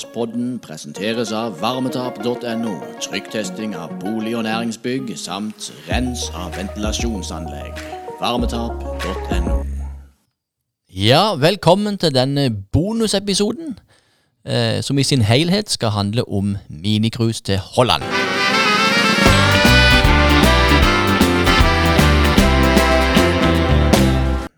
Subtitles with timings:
[0.00, 2.72] Skjærgårdspodden presenteres av varmetap.no.
[3.00, 7.76] Trykktesting av bolig- og næringsbygg samt rens av ventilasjonsanlegg.
[8.20, 9.58] Varmetap.no.
[10.88, 13.78] Ja, velkommen til denne bonusepisoden,
[14.46, 18.02] eh, som i sin helhet skal handle om minicruise til Holland.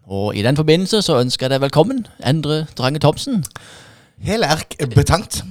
[0.07, 3.45] Og i den forbindelse så ønsker jeg deg velkommen, Endre Drange Thomsen.
[4.23, 5.43] Hele erk betankt.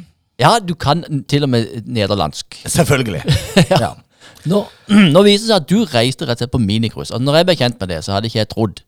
[0.42, 2.62] Ja, du kan til og med nederlandsk.
[2.66, 3.22] Selvfølgelig.
[3.70, 3.94] ja.
[4.50, 4.64] Nå,
[5.14, 7.14] nå viser det seg at du reiste rett og slett på minicruise.
[7.20, 8.82] Når jeg ble kjent med det, så hadde ikke jeg trodd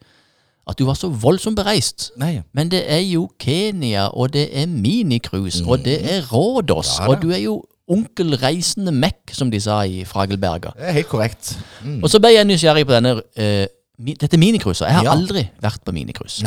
[0.63, 2.11] at du var så voldsomt bereist.
[2.17, 2.37] Nei.
[2.55, 7.19] Men det er jo Kenya, og det er minicruise, og det er Rådås, Ja og
[7.21, 7.57] du er jo
[7.91, 10.71] onkel reisende Mekk, som de sa i Fragelberga.
[10.77, 11.57] Det er helt korrekt.
[11.83, 11.99] Mm.
[11.99, 13.65] Og så ble jeg nysgjerrig på denne, uh,
[13.99, 14.87] mi, dette minicruiset.
[14.87, 15.11] Jeg har Ja.
[15.17, 16.39] aldri vært på minicruise.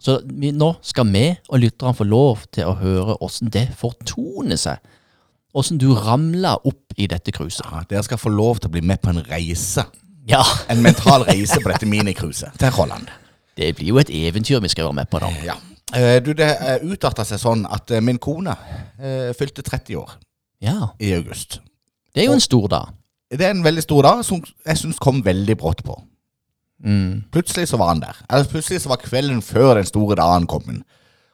[0.00, 4.56] Så vi, nå skal vi og lytterne få lov til å høre åssen det fortoner
[4.60, 4.78] seg.
[5.54, 7.66] Åssen du ramler opp i dette cruiset.
[7.66, 9.84] Ja, dere skal få lov til å bli med på en reise.
[10.30, 13.08] Ja, En mental reise på dette minicruiset til Holland.
[13.56, 15.28] det blir jo et eventyr vi skal være med på da.
[15.44, 15.56] Ja.
[15.96, 18.54] Eh, Du, det uh, utarta seg sånn at eh, min kone
[19.00, 20.12] eh, fylte 30 år
[20.62, 21.58] Ja, i august.
[22.14, 22.88] det er jo en stor dag.
[23.30, 25.98] Det er en veldig stor dag som jeg syns kom veldig brått på.
[26.84, 27.22] Mm.
[27.32, 28.16] Plutselig så var han der.
[28.30, 30.82] Eller plutselig så var kvelden før den store dagen kommet.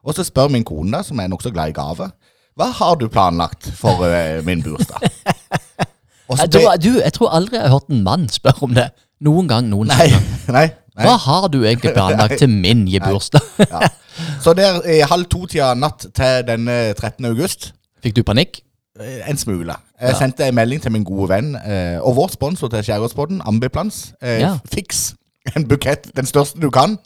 [0.06, 2.10] Og så spør min kone, da, som er nokså glad i gave,
[2.56, 5.02] hva har du planlagt for uh, min bursdag?
[6.40, 8.88] Jeg tror, du, jeg tror aldri jeg har hørt en mann spørre om det.
[9.22, 10.22] Noen gang Nei, noensinne.
[10.56, 10.64] nei,
[10.96, 11.04] nei.
[11.06, 13.44] Hva har du egentlig planlagt til min bursdag?
[13.70, 13.84] Ja.
[14.42, 17.28] Så der i halv to-tida natt til denne 13.
[17.30, 17.68] august
[18.02, 18.58] Fikk du panikk?
[18.98, 19.76] eh, En smule.
[20.02, 24.08] Jeg sendte en melding til min gode venn eh, og vår sponsor til Skjærgårdspodden, Ambiplans.
[24.20, 24.56] Eh, Ja.
[24.72, 25.12] Fiks
[25.54, 26.98] en bukett, den største du kan,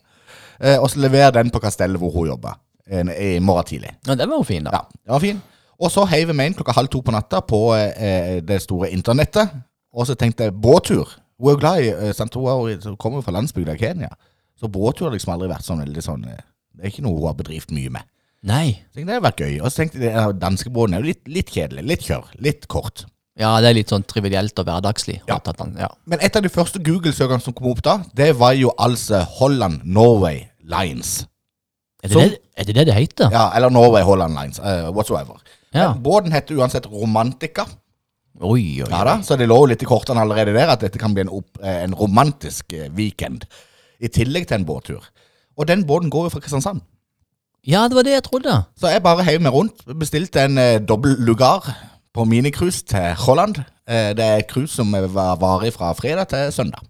[0.60, 3.94] eh, og så lever den på kastellet hvor hun jobber eh, i morgen tidlig.
[4.06, 4.70] Ja, Den var jo fin, da.
[4.74, 5.42] Ja, det var fin.
[5.80, 9.52] Og så heiv vi inn klokka halv to på natta på eh, det store internettet.
[9.96, 11.08] Og så tenkte jeg båttur.
[11.40, 12.36] Hun er jo glad i eh, sant?
[12.36, 14.10] Hun er kommer fra landsbygda Kenya.
[14.60, 16.42] Så båttur har liksom aldri vært sånn veldig sånn eh,
[16.76, 18.08] Det er ikke noe hun har bedrevet mye med.
[18.44, 18.66] Nei.
[18.92, 19.54] Så tenkte jeg, det hadde vært gøy.
[19.60, 21.86] Og så tenkte jeg danskebåten er jo litt, litt kjedelig.
[21.88, 22.28] Litt kjør.
[22.44, 23.06] Litt kort.
[23.40, 25.20] Ja, det er litt sånn trivielt og hverdagslig.
[25.28, 25.38] Ja.
[25.40, 25.88] At han- ja.
[26.06, 29.80] Men et av de første Google-søkene som kom opp da, det var jo altså Holland
[29.84, 31.26] Norway Lines.
[32.02, 33.30] Er, det Som- det, er det det det heter?
[33.32, 34.58] Ja, eller Norway Holland Lines.
[34.58, 35.40] Uh, whatsoever.
[35.74, 35.94] Ja.
[35.94, 37.64] Båten heter uansett Romantica.
[38.40, 39.18] Oi, oi, Ja da.
[39.22, 41.82] Så det lå litt i kortene allerede der at dette kan bli en, opp, eh,
[41.84, 43.44] en romantisk eh, weekend.
[44.00, 45.04] I tillegg til en båttur.
[45.58, 46.80] Og den båten går jo fra Kristiansand.
[47.66, 48.54] Ja, det var det jeg trodde.
[48.80, 49.82] Så jeg bare heiv meg rundt.
[49.98, 51.68] Bestilte en eh, dobbel lugar
[52.14, 53.62] på minicruise til Holland.
[53.88, 56.84] Eh, det er et cruise som var varig fra fredag til søndag.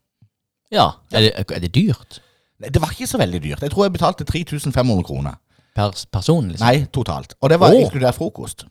[0.72, 0.90] Ja.
[1.12, 2.20] Er det, er det dyrt?
[2.60, 3.62] Det var ikke så veldig dyrt.
[3.62, 5.38] Jeg tror jeg betalte 3500 kroner.
[5.76, 6.66] Per person, liksom?
[6.66, 7.34] Nei, totalt.
[7.40, 7.80] Og det var oh.
[7.80, 8.66] inkludert frokost.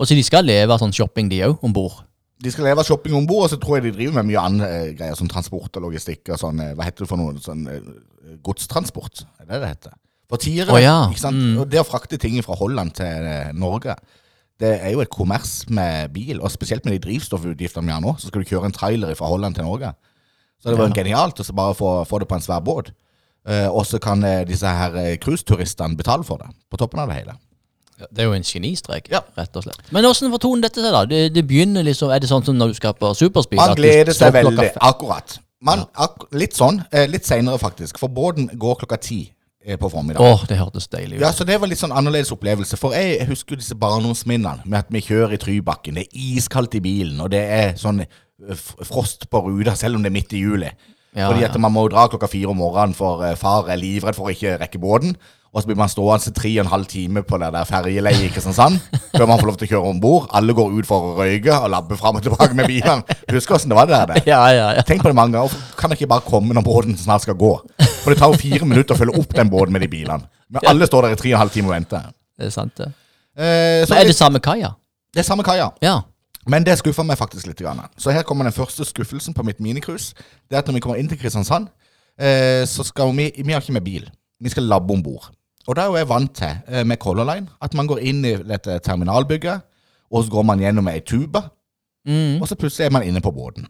[0.00, 1.98] Og så de skal leve av sånn shopping, de òg, om bord?
[2.40, 4.44] De skal leve av shopping om bord, og så tror jeg de driver med mye
[4.48, 7.34] andre eh, greier, som transport og logistikk og sånn eh, Hva heter det for noe?
[7.44, 7.90] Sånn eh,
[8.46, 9.98] godstransport, er det det heter?
[10.30, 11.36] For tiere, oh, ja, ikke sant?
[11.36, 11.58] mm.
[11.60, 13.98] Og det å frakte ting fra Holland til eh, Norge,
[14.60, 18.14] det er jo et kommers med bil, og spesielt med de drivstoffutgiftene vi har nå,
[18.20, 19.94] så skal du kjøre en trailer fra Holland til Norge.
[20.60, 20.94] Så det var Ja.
[21.02, 22.90] genialt å så bare få, få det på en svær båt.
[23.48, 27.08] Uh, og så kan uh, disse her eh, cruiseturistene betale for det, på toppen av
[27.08, 27.32] det hele.
[28.12, 29.20] Det er jo en genistrek, Ja.
[29.36, 29.80] rett og slett.
[29.92, 31.04] Men åssen tonen dette seg, da?
[31.08, 33.56] Det, det begynner liksom, Er det sånn som når du skal på superspeed?
[33.60, 34.70] Man gleder seg veldig.
[34.80, 35.38] Akkurat.
[35.60, 36.82] Man, ak litt sånn.
[36.92, 37.98] Eh, litt seinere, faktisk.
[38.00, 40.24] For båten går klokka ti på formiddagen.
[40.24, 41.24] Åh, det hørtes deilig ut.
[41.24, 42.78] Ja, så det var litt sånn annerledes opplevelse.
[42.80, 45.98] For jeg husker jo disse barndomsminnene med at vi kjører i Trybakken.
[46.00, 50.06] Det er iskaldt i bilen, og det er sånn eh, frost på ruta, selv om
[50.06, 50.70] det er midt i juli.
[51.10, 51.50] Ja, Fordi ja.
[51.50, 54.30] at man må jo dra klokka fire om morgenen, for eh, far er livredd for
[54.30, 55.12] å ikke rekke båten.
[55.50, 58.28] Og så blir man stående tre og en halv time på det der ferjeleiet i
[58.30, 58.76] Kristiansand
[59.16, 60.28] før man får lov til å kjøre om bord.
[60.38, 63.18] Alle går ut for å røyke og labbe fram og tilbake med bilene.
[63.34, 64.12] Husker åssen det var det der?
[64.14, 64.22] det?
[64.30, 64.84] Ja, ja, ja.
[64.86, 65.56] Tenk på det mange ganger.
[65.76, 67.56] Kan jeg ikke bare komme når båten snart skal gå?
[68.00, 70.24] For det tar jo fire minutter å følge opp den båten med de bilene.
[70.50, 72.06] Men alle står der i tre og en halv time og venter.
[72.38, 72.88] Det er sant, det.
[73.36, 74.70] Eh, så Men er det, samme kaia?
[75.14, 75.70] det er samme kaia.
[75.84, 75.98] Ja.
[76.48, 77.60] Men det skuffa meg faktisk litt.
[77.60, 77.82] Grann.
[78.00, 80.14] Så her kommer den første skuffelsen på mitt minicruise.
[80.48, 81.68] Det er at når vi kommer inn til Kristiansand,
[82.18, 84.10] eh, så skal vi Vi har ikke med bil.
[84.40, 85.28] Vi skal labbe om bord.
[85.68, 88.24] Og da er jo jeg vant til, eh, med Color Line, at man går inn
[88.24, 89.60] i dette terminalbygget,
[90.10, 91.42] og så går man gjennom ei tube,
[92.06, 92.40] Mm.
[92.40, 93.66] og så plutselig er man inne på båten.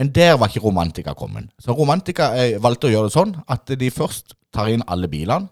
[0.00, 1.50] Men der var ikke Romantika kommet.
[1.60, 5.50] Så Romantika eh, valgte å gjøre det sånn at de først tar inn alle bilene,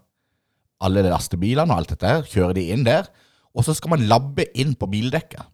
[0.81, 3.11] alle lastebilene og alt dette her, kjører de inn der,
[3.53, 5.45] og så skal man labbe inn på bildekket.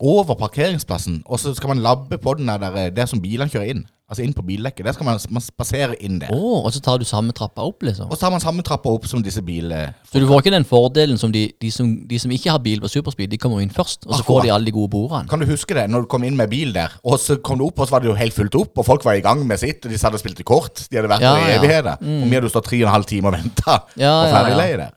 [0.00, 3.86] Over parkeringsplassen, og så skal man labbe på den der, der som bilene kjører inn.
[4.08, 4.86] Altså inn på bildekket.
[4.86, 6.30] Der skal man, man spasere inn der.
[6.32, 8.06] Oh, og så tar du samme trappa opp, liksom?
[8.08, 9.90] Og så tar man samme trappa opp som disse bilene.
[10.08, 12.80] Så du får ikke den fordelen som de, de, som, de som ikke har bil
[12.80, 15.28] på superspeed, de kommer inn først, og så får de alle de gode bordene.
[15.28, 17.66] Kan du huske det, når du kom inn med bil der, og så kom du
[17.66, 19.60] opp, og så var det jo helt fullt opp, og folk var i gang med
[19.60, 20.86] sitt, og de satt og spilte kort.
[20.88, 21.98] De hadde vært Ja, der i ja.
[22.00, 22.22] Mm.
[22.22, 24.80] Og vi hadde stått tre og en halv time og venta Ja, på ja, ja.
[24.86, 24.96] der.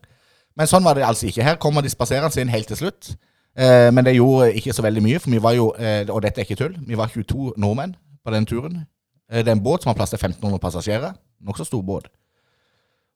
[0.56, 1.44] Men sånn var det altså ikke.
[1.44, 3.12] Her kommer de spaserende inn helt til slutt.
[3.58, 6.40] Eh, men det gjorde ikke så veldig mye, for vi var jo, eh, og dette
[6.42, 8.86] er ikke tull, vi var 22 nordmenn på den turen.
[9.32, 11.14] Eh, det er en båt som har plass til 1500 passasjerer.
[11.44, 12.08] Nokså stor båt.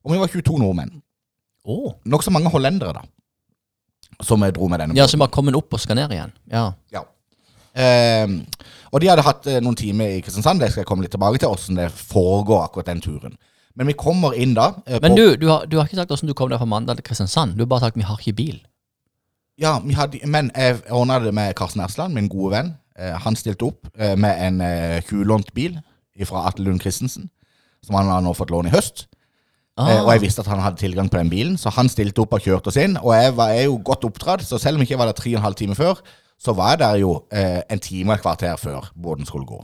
[0.03, 1.01] Og vi var 22 nordmenn.
[1.65, 1.93] Oh.
[2.05, 3.01] Nokså mange hollendere, da.
[4.21, 4.97] Som dro med denne båten.
[4.97, 6.31] Ja, som har kommet opp og skal ned igjen.
[6.51, 6.71] Ja.
[6.93, 7.01] Ja.
[7.75, 8.45] Ehm,
[8.91, 10.61] og de hadde hatt noen timer i Kristiansand.
[10.61, 13.35] Det skal jeg komme litt tilbake til, hvordan det foregår akkurat den turen.
[13.75, 14.69] Men vi kommer inn da
[15.01, 17.03] Men du, du har, du har ikke sagt hvordan du kom deg fra Mandal til
[17.03, 17.57] Kristiansand.
[17.57, 18.61] Du har bare sagt vi har ikke bil.
[19.61, 22.73] Ja, hadde, men jeg ordna det med Karsten Ersland, min gode venn.
[22.99, 25.77] Eh, han stilte opp eh, med en eh, tjuvlånt bil
[26.27, 27.29] fra Atle Lund Christensen,
[27.83, 29.07] som han har nå fått låne i høst.
[29.77, 32.21] Ah, Eh, og jeg visste at han hadde tilgang på den bilen, så han stilte
[32.23, 32.93] opp og kjørte oss inn.
[33.01, 35.33] Og jeg var, er jo godt oppdratt, så selv om jeg ikke var der tre
[35.33, 35.99] og en halv time før,
[36.39, 39.59] så var jeg der jo eh, en time og et kvarter før båten skulle gå.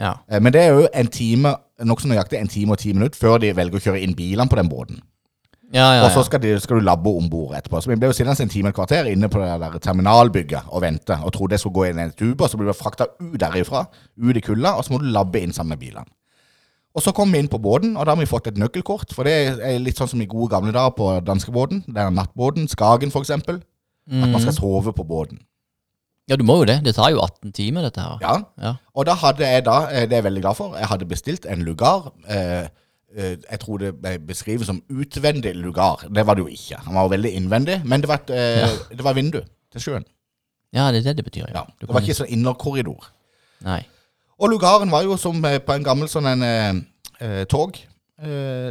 [0.00, 0.12] ja.
[0.28, 3.38] Eh, Men det er jo en time, nokså nøyaktig en time og ti minutter før
[3.40, 5.00] de velger å kjøre inn bilene på den båten.
[5.74, 7.80] Ja, ja, Og så skal, de, skal du labbe om bord etterpå.
[7.82, 10.68] Så vi ble jo sittende en time og et kvarter inne på det der terminalbygget
[10.70, 12.76] og vente, og trodde jeg skulle gå inn i en tube, og så ble vi
[12.78, 13.88] frakta ut derifra,
[14.22, 16.06] ut i kulda, og så må du labbe inn sammen med bilene.
[16.94, 19.10] Og så kom vi inn på båten, og da har vi fått et nøkkelkort.
[19.16, 21.80] For det er litt sånn som i gode gamle dager på danskebåten.
[21.88, 23.58] Det er nattbåten, Skagen for eksempel.
[24.06, 25.40] At man skal sove på båten.
[26.28, 26.78] ja, du må jo det.
[26.84, 28.18] Det tar jo 18 timer, dette her.
[28.22, 28.74] Ja, Ja.
[28.94, 31.46] Og da hadde jeg da, eh, det er jeg veldig glad for, jeg hadde bestilt
[31.50, 32.12] en lugar.
[32.28, 32.68] Eh,
[33.14, 36.02] jeg tror det ble beskrevet som utvendig lugar.
[36.10, 36.80] Det var det jo ikke.
[36.86, 38.68] Han var jo veldig innvendig, men det var et ja.
[38.90, 39.40] det var vindu
[39.72, 40.06] til sjøen.
[40.74, 41.60] Ja, det er det det betyr, Ja.
[41.60, 41.64] ja.
[41.80, 43.06] Det var ikke sånn innerkorridor.
[43.64, 43.84] Nei.
[44.42, 47.86] Og lugaren var jo som eh, på en gammel sånn en eh, toglugar.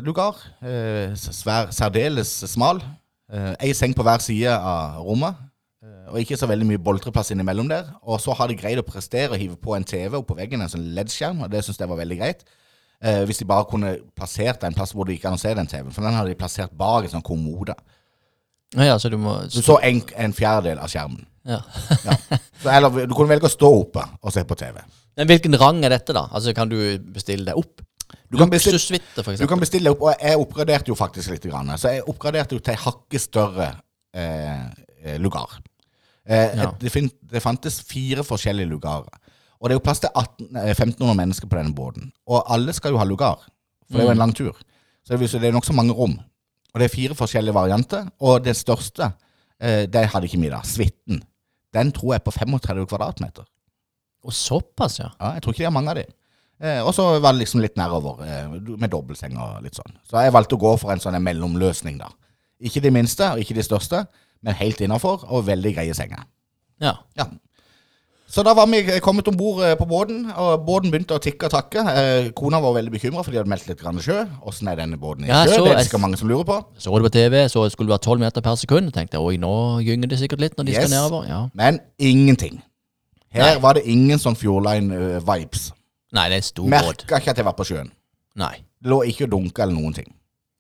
[0.04, 0.36] tog.
[0.64, 0.74] Eh.
[0.74, 2.84] Eh, svær, særdeles smal.
[3.32, 5.40] Eh, Ei seng på hver side av rommet.
[5.84, 7.88] Eh, og ikke så veldig mye boltreplass innimellom der.
[8.04, 10.62] Og så har de greid å prestere å hive på en TV opp på veggen,
[10.62, 12.44] en sånn LED-skjerm, og det syns jeg var veldig greit.
[13.04, 15.68] Eh, hvis de bare kunne plassert den en plass hvor det ikke kan se den
[15.68, 15.92] TV-en.
[15.92, 17.76] For den hadde de plassert bak en sånn kommode.
[18.78, 21.26] Ja, ja, så du må Du så en, en fjerdedel av skjermen.
[21.46, 21.60] ja.
[22.08, 22.16] Ja.
[22.64, 24.80] Så, eller du kunne velge å stå oppe og se på TV.
[25.20, 26.24] Men hvilken rang er dette, da?
[26.32, 26.78] Altså, Kan du
[27.14, 27.84] bestille deg opp?
[28.32, 28.80] Du kan bestille
[29.38, 31.44] Du kan bestille opp, og jeg oppgraderte jo faktisk litt.
[31.52, 31.70] Grann.
[31.78, 33.68] Så jeg oppgraderte jo til hakket større
[34.16, 34.64] eh,
[35.04, 35.60] eh, lugar.
[36.26, 36.72] Eh, Ja.
[36.80, 36.90] det,
[37.34, 39.12] det fantes fire forskjellige lugarer.
[39.64, 42.12] Og det er jo plass til 18, eh, 1500 mennesker på denne båten.
[42.28, 43.46] Og alle skal jo ha lugar,
[43.88, 44.58] for det er jo en lang tur.
[45.08, 46.18] Så det, er, er nokså mange rom.
[46.74, 48.10] Og det er fire forskjellige varianter.
[48.20, 49.14] Og det største,
[49.64, 51.22] eh, det hadde ikke vi da, suiten.
[51.74, 53.48] Den tror jeg er på 35 kvadratmeter.
[54.24, 55.10] Og såpass, ja.
[55.20, 56.06] Ja, jeg tror ikke de har mange av de.
[56.64, 59.96] Eh, og så var det liksom litt nedover, eh, med dobbeltseng og litt sånn.
[60.08, 62.12] Så jeg valgte å gå for en sånn en mellomløsning, da.
[62.64, 64.06] Ikke de minste, og ikke de største,
[64.44, 66.24] men helt innafor, og veldig greie senger.
[66.84, 66.98] Ja.
[67.20, 67.28] Ja.
[68.34, 71.54] Så da var vi kommet om bord på båten, og båten begynte å tikke og
[71.54, 71.84] takke.
[71.86, 74.24] Eh, kona var veldig bekymra, for de hadde meldt litt grann sjø.
[74.50, 75.60] Åssen er denne båten i Ja, sjø?
[75.60, 76.58] så Det er sikkert mange som lurer på.
[76.82, 78.90] Så det på TV, så skulle det være 12 meter per sekund.
[78.96, 79.54] Tenkte jeg, oi, nå
[79.86, 80.88] gynger det sikkert litt når de Yes.
[80.90, 81.28] skal nedover.
[81.30, 81.42] Ja.
[81.54, 82.64] Men ingenting.
[83.30, 83.60] Her Nei.
[83.62, 85.72] var det ingen sånn Fjordline-vibes.
[86.14, 87.06] Nei, det er stor båt.
[87.06, 87.92] Merka ikke at jeg var på sjøen.
[88.36, 88.56] Nei.
[88.82, 90.10] Det lå ikke og dunka eller noen ting.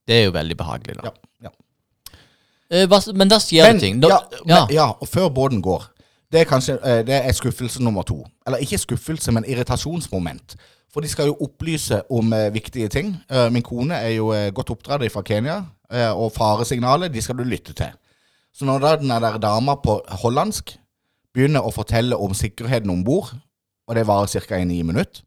[0.08, 1.10] Det er jo veldig behagelig, da.
[1.10, 1.50] Ja, ja.
[2.70, 4.00] Eh, hva, men da skjer Men, det ting.
[4.00, 4.66] Da, ja, ja.
[4.66, 5.90] Men, ja, og før båten går
[6.34, 8.24] Det er kanskje eh, det er skuffelse nummer to.
[8.48, 10.58] Eller ikke skuffelse, men irritasjonsmoment.
[10.94, 13.16] For de skal jo opplyse om eh, viktige ting.
[13.30, 15.64] Eh, min kone er jo eh, godt oppdratt fra Kenya,
[15.94, 17.92] og faresignalet de skal du lytte til.
[18.54, 20.72] Så når da den der dama på hollandsk
[21.34, 23.30] begynner å fortelle om sikkerheten om bord,
[23.86, 24.58] og det varer ca.
[24.58, 25.22] i ni minutter,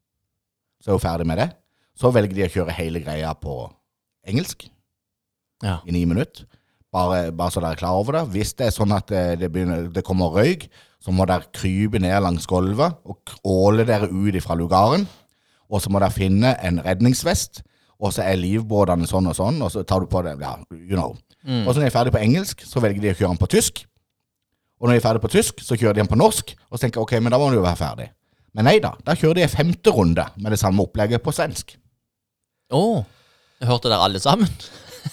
[0.82, 1.46] så er hun ferdig med det,
[1.94, 3.54] så velger de å kjøre hele greia på
[4.26, 4.66] engelsk
[5.62, 5.78] ja.
[5.86, 6.48] i ni minutter.
[6.90, 8.24] Bare, bare så dere er klar over det.
[8.34, 10.66] Hvis det er sånn at det, det, begynner, det kommer røyk,
[11.06, 15.04] så må dere krype ned langs gulvet og åle dere ut fra lugaren.
[15.70, 17.62] Og så må dere finne en redningsvest,
[18.02, 20.98] og så er livbåtene sånn og sånn, og så tar du på det Ja, you
[20.98, 21.14] know.
[21.46, 23.50] Og så når de er ferdig på engelsk, så velger de å kjøre den på
[23.54, 23.84] tysk.
[24.82, 26.84] Og når de er ferdig på tysk, så kjører de den på norsk, og så
[26.84, 28.08] tenker ok, men da må det jo være ferdig.
[28.58, 31.76] Men nei da, da kjører de en femte runde med det samme opplegget på svensk.
[32.74, 32.82] Å,
[33.62, 34.50] jeg hørte dere alle sammen.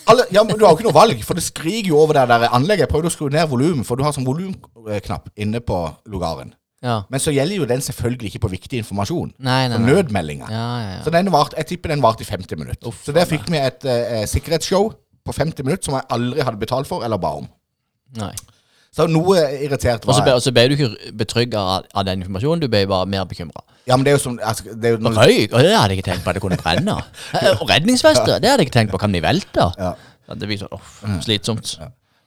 [0.09, 2.25] Alle, ja, men Du har jo ikke noe valg, for det skriker jo over det
[2.31, 2.87] der anlegget.
[2.87, 5.79] Jeg prøvde å skru ned volumet, for du har sånn volumknapp inne på
[6.11, 6.53] lugaren.
[6.83, 6.97] Ja.
[7.11, 9.31] Men så gjelder jo den selvfølgelig ikke på viktig informasjon.
[9.39, 9.93] Nei, nei, nei.
[9.93, 10.49] nødmeldinger.
[10.51, 11.03] Ja, ja, ja.
[11.05, 12.89] Så den vart, jeg tipper den varte i 50 minutter.
[12.91, 14.89] Uff, så der fikk vi et eh, sikkerhetsshow
[15.23, 17.47] på 50 minutter som jeg aldri hadde betalt for eller ba om.
[18.19, 18.33] Nei.
[18.93, 20.35] Så noe irritert var jeg.
[20.37, 23.63] og så ble du ikke betrygga av, av den informasjonen, du ble bare mer bekymra.
[23.89, 25.49] Ja, men det er jo som altså, det er jo når, Røyk?
[25.49, 26.99] Og det hadde jeg ikke tenkt på at det kunne brenne.
[27.61, 29.01] Og redningsvester, det hadde jeg ikke tenkt på.
[29.01, 29.65] Kan de velte?
[29.81, 29.95] Ja.
[30.29, 30.93] Ja, det blir sånn oh,
[31.25, 31.73] slitsomt.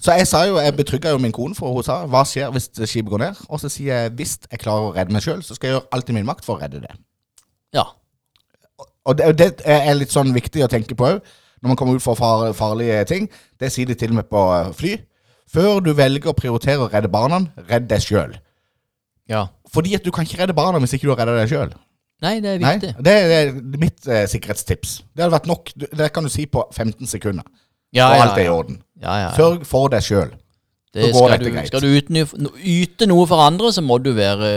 [0.03, 2.69] Så jeg sa jo, jeg betrygga jo min kone, for hun sa hva skjer hvis
[2.75, 3.39] skipet går ned?
[3.49, 5.89] Og så sier jeg hvis jeg klarer å redde meg sjøl, så skal jeg gjøre
[5.97, 6.93] alt i min makt for å redde det.
[7.77, 7.87] Ja.
[9.07, 12.05] Og det, det er litt sånn viktig å tenke på òg, når man kommer ut
[12.05, 13.31] for far, farlige ting.
[13.57, 14.97] Det sier de til og med på eh, fly.
[15.53, 18.37] Før du velger å prioritere å redde barna, redd deg sjøl.
[19.31, 19.47] ja.
[19.77, 21.73] Fordi at du kan ikke redde barna hvis ikke du har redda deg sjøl.
[22.25, 22.95] Nei, det er Nei, viktig.
[23.05, 23.51] det er
[23.83, 24.93] mitt eh, sikkerhetstips.
[25.13, 25.73] Det hadde vært nok.
[25.77, 27.45] Det kan du si på 15 sekunder.
[27.93, 28.79] Ja, og ja, alt er i orden.
[29.03, 29.29] Ja, ja.
[29.37, 30.31] Sørg for deg sjøl.
[30.97, 32.25] Det skal, du, skal du yte,
[32.65, 34.55] yte noe for andre, så må du være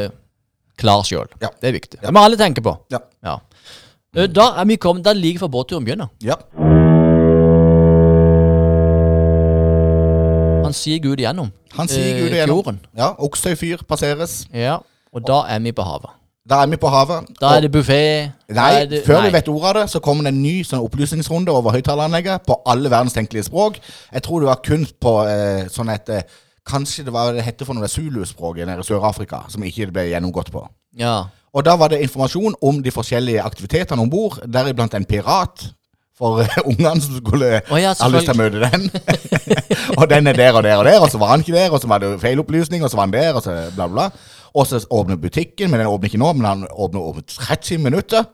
[0.80, 1.28] klar sjøl.
[1.44, 1.50] Ja.
[1.60, 2.00] Det er viktig.
[2.06, 2.78] Det må alle tenke på.
[2.96, 3.02] Ja.
[3.26, 3.36] Ja.
[4.16, 6.14] Eh, Da er vi kommet, da like før båtturen begynner.
[6.24, 6.40] ja.
[10.70, 11.50] Han sier Gud igjennom.
[11.74, 12.62] Han sier eh, Gud igjennom.
[12.62, 12.80] fjorden.
[12.98, 14.44] Ja, Oksøy fyr passeres.
[14.54, 14.80] Ja.
[15.14, 16.14] Og da er vi på havet.
[16.50, 17.30] Da er vi på havet.
[17.42, 18.30] Da er det buffé.
[18.54, 19.28] Nei, det, før nei.
[19.28, 22.60] vi vet ordet av det, så kommer det en ny sånn opplysningsrunde over høyttaleranlegget på
[22.70, 23.80] alle verdens tenkelige språk.
[24.14, 26.38] Jeg tror det var kun på eh, sånn et eh,
[26.70, 30.52] Kanskje det var det hette for noe Zulu-språket nede i Sør-Afrika, som ikke ble gjennomgått
[30.54, 30.62] på.
[31.00, 31.16] Ja.
[31.50, 35.64] Og da var det informasjon om de forskjellige aktivitetene om bord, deriblant en pirat.
[36.20, 38.90] For eh, ungene som skulle oh, ja, ha lyst til å møte den.
[40.00, 41.80] og den er der og der og der, og så var han ikke der, og
[41.80, 44.10] så var det feilopplysning, og så var han der, og så bla, bla.
[44.58, 48.28] Og så åpner butikken, men den åpner ikke nå, men han åpner om 30 minutter.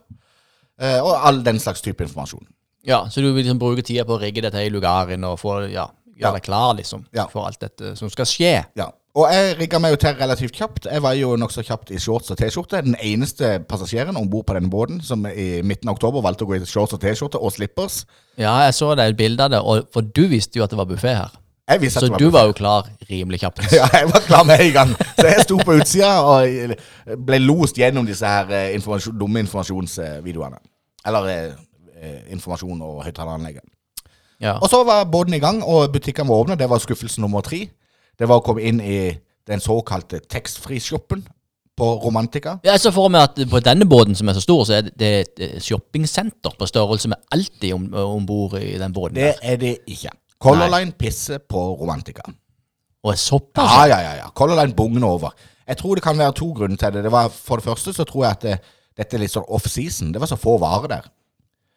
[0.80, 2.44] Eh, og all den slags type informasjon.
[2.86, 5.60] ja, så du vil liksom bruke tida på å rigge dette i lugaren og få,
[5.70, 6.30] ja, Ja.
[6.30, 7.26] gjøre deg klar liksom, Ja.
[7.28, 8.52] for alt dette som skal skje.
[8.76, 8.90] Ja.
[9.16, 10.86] Og jeg rigga meg jo til relativt kjapt.
[10.92, 12.82] Jeg var jo nokså kjapt i shorts og T-skjorte.
[12.84, 16.50] Den eneste passasjeren om bord på denne båten som i midten av oktober valgte å
[16.50, 18.02] gå i shorts og T-skjorte og slippers.
[18.36, 20.76] Ja, jeg så det et bilde av det, og, for du visste jo at det
[20.76, 21.38] var buffé her.
[21.66, 23.64] Jeg visste at Så det du var var jo klar rimelig kjapt.
[23.78, 24.92] Ja, jeg var klar med en gang.
[25.16, 26.76] Så jeg sto på utsida og
[27.26, 30.60] ble lost gjennom disse her eh, informasjon, dumme informasjonsvideoene.
[31.08, 31.56] Eller eh,
[31.96, 33.64] eh, informasjon og høyttaleranlegget.
[34.44, 34.58] Ja.
[34.60, 36.60] Og så var båten i gang, og butikkene var åpne.
[36.60, 37.64] Det var skuffelse nummer tre.
[38.18, 38.98] Det var å komme inn i
[39.46, 41.24] den såkalte taxfree-shoppen
[41.76, 42.56] på Romantica.
[42.64, 45.28] Jeg så for meg at på denne båten som er så stor, så er det-
[45.28, 49.14] et eh, shoppingsenter på størrelse med alltid om, om bord i den båten.
[49.14, 49.52] Det der.
[49.52, 50.10] er det ikke.
[50.40, 52.22] Color Line pisser på Romantica.
[53.04, 53.70] Og er såpass?
[53.70, 54.14] Ja, ja, ja.
[54.16, 54.30] ja.
[54.34, 55.30] Color Line bugner over.
[55.68, 57.02] Jeg tror det kan være to grunner til det.
[57.04, 58.60] det var, for det første så tror jeg at det,
[58.96, 60.12] dette er litt sånn off-season.
[60.12, 61.08] Det var så få varer der.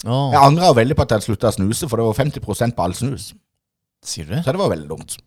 [0.08, 0.32] Oh.
[0.32, 2.94] Jeg angra veldig på at jeg slutta å snuse, for det var 50 på all
[2.96, 3.34] snus.
[4.06, 4.46] sier du det?
[4.46, 5.18] Så det var veldig dumt.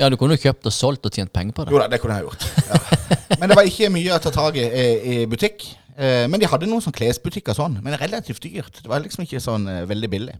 [0.00, 1.74] Ja, du kunne jo kjøpt og solgt og tjent penger på det.
[1.74, 2.46] Jo da, det kunne jeg gjort.
[2.68, 3.36] Ja.
[3.40, 5.66] Men det var ikke mye å ta tak i i, butikk.
[5.96, 8.80] Eh, Men de hadde noen sånn klesbutikker sånn, men relativt dyrt.
[8.80, 10.38] Det var liksom ikke sånn eh, veldig billig.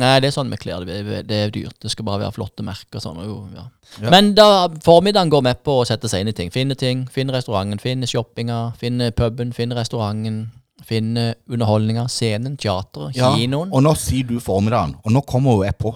[0.00, 0.86] Nei, det er sånn med klær.
[0.88, 1.02] Det
[1.36, 1.76] er, dyrt.
[1.82, 3.18] Det skal bare være flotte merker sånn.
[3.26, 3.66] Jo, ja.
[4.08, 6.48] Men da formiddagen går med på å sette seg inn i ting.
[6.54, 7.02] Finne ting.
[7.12, 10.46] Finne restauranten, finne shoppinga, finne puben, finne restauranten.
[10.82, 13.68] Finne underholdninga, scenen, teateret, kinoen.
[13.70, 15.92] Og nå sier du formiddagen, og nå kommer jo jeg på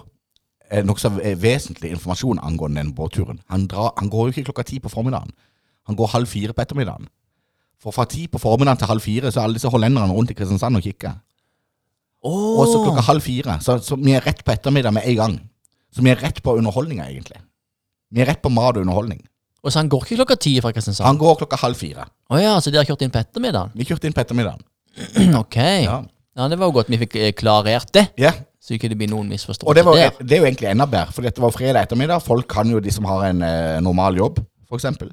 [0.86, 3.40] nokså eh, vesentlig informasjon angående den båtturen.
[3.52, 5.30] Han, drar, han går jo ikke klokka ti på formiddagen.
[5.86, 7.08] Han går halv fire på ettermiddagen.
[7.82, 10.36] For fra ti på formiddagen til halv fire så er alle disse hollenderne rundt i
[10.38, 11.14] Kristiansand og kikker.
[12.26, 12.58] Oh.
[12.62, 13.58] Og så klokka halv fire.
[13.62, 15.36] Så, så vi er rett på ettermiddag med en gang.
[15.94, 17.38] Så vi er rett på underholdninga, egentlig.
[18.10, 19.22] Vi er rett på mat og underholdning.
[19.62, 21.06] Og så han går ikke klokka ti fra Kristiansand?
[21.06, 22.08] Han går klokka halv fire.
[22.30, 23.72] Å ja, så de har kjørt inn på ettermiddagen?
[23.74, 24.62] Vi kjørte inn på ettermiddagen.
[25.42, 25.56] ok.
[25.86, 25.96] Ja.
[26.36, 26.48] Ja.
[26.50, 28.32] det var jo godt vi fikk eh, klarert det, ja.
[28.66, 30.26] Så ikke det blir noen misforståelser misforståelse det, var, der.
[30.26, 32.22] det er jo egentlig enda bedre, for det var fredag ettermiddag.
[32.24, 34.40] Folk kan jo, de som har en eh, normal jobb,
[34.74, 35.12] eksempel,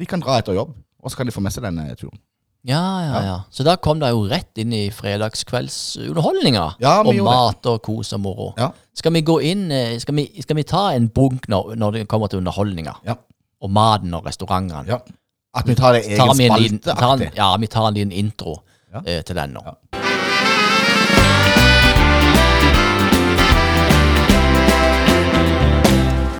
[0.00, 0.72] de kan dra etter jobb,
[1.04, 2.16] og så kan de få med seg denne turen.
[2.64, 3.34] Ja, ja, ja.
[3.52, 6.62] Så da kom det jo rett inn i fredagskveldsunderholdninga.
[6.80, 8.46] Ja, vi og gjorde mat og kos og moro.
[8.56, 8.70] Ja.
[8.96, 12.06] Skal vi gå inn eh, Skal vi, skal vi ta en bunk når, når det
[12.08, 12.96] kommer til underholdninga?
[13.04, 13.18] Ja.
[13.60, 14.86] Og maten og restaurantene?
[14.88, 15.02] ja.
[15.54, 17.28] At vi tar det egen spalteaktig.
[17.36, 18.56] ja, vi tar en liten intro
[18.94, 19.02] Ja.
[19.06, 20.03] eh, til den nå.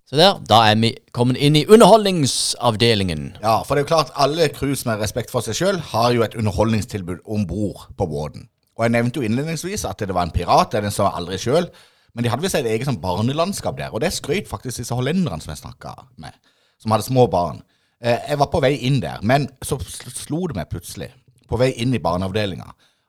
[0.05, 3.37] Så der, da er vi kommet inn i underholdningsavdelingen.
[3.43, 6.25] Ja, for det er jo klart, alle cruise med respekt for seg sjøl har jo
[6.27, 8.49] et underholdningstilbud om bord på båten.
[8.77, 11.39] Og jeg nevnte jo innledningsvis at det var en pirat, det er den som aldri
[11.41, 11.71] sjøl.
[12.15, 15.43] Men de hadde visst et eget sånn barnelandskap der, og det skrøt faktisk disse hollenderne
[15.43, 16.37] som jeg snakka med,
[16.79, 17.63] som hadde små barn.
[17.99, 21.09] Eh, Jeg var på vei inn der, men så slo det meg plutselig,
[21.51, 22.69] på vei inn i barneavdelinga,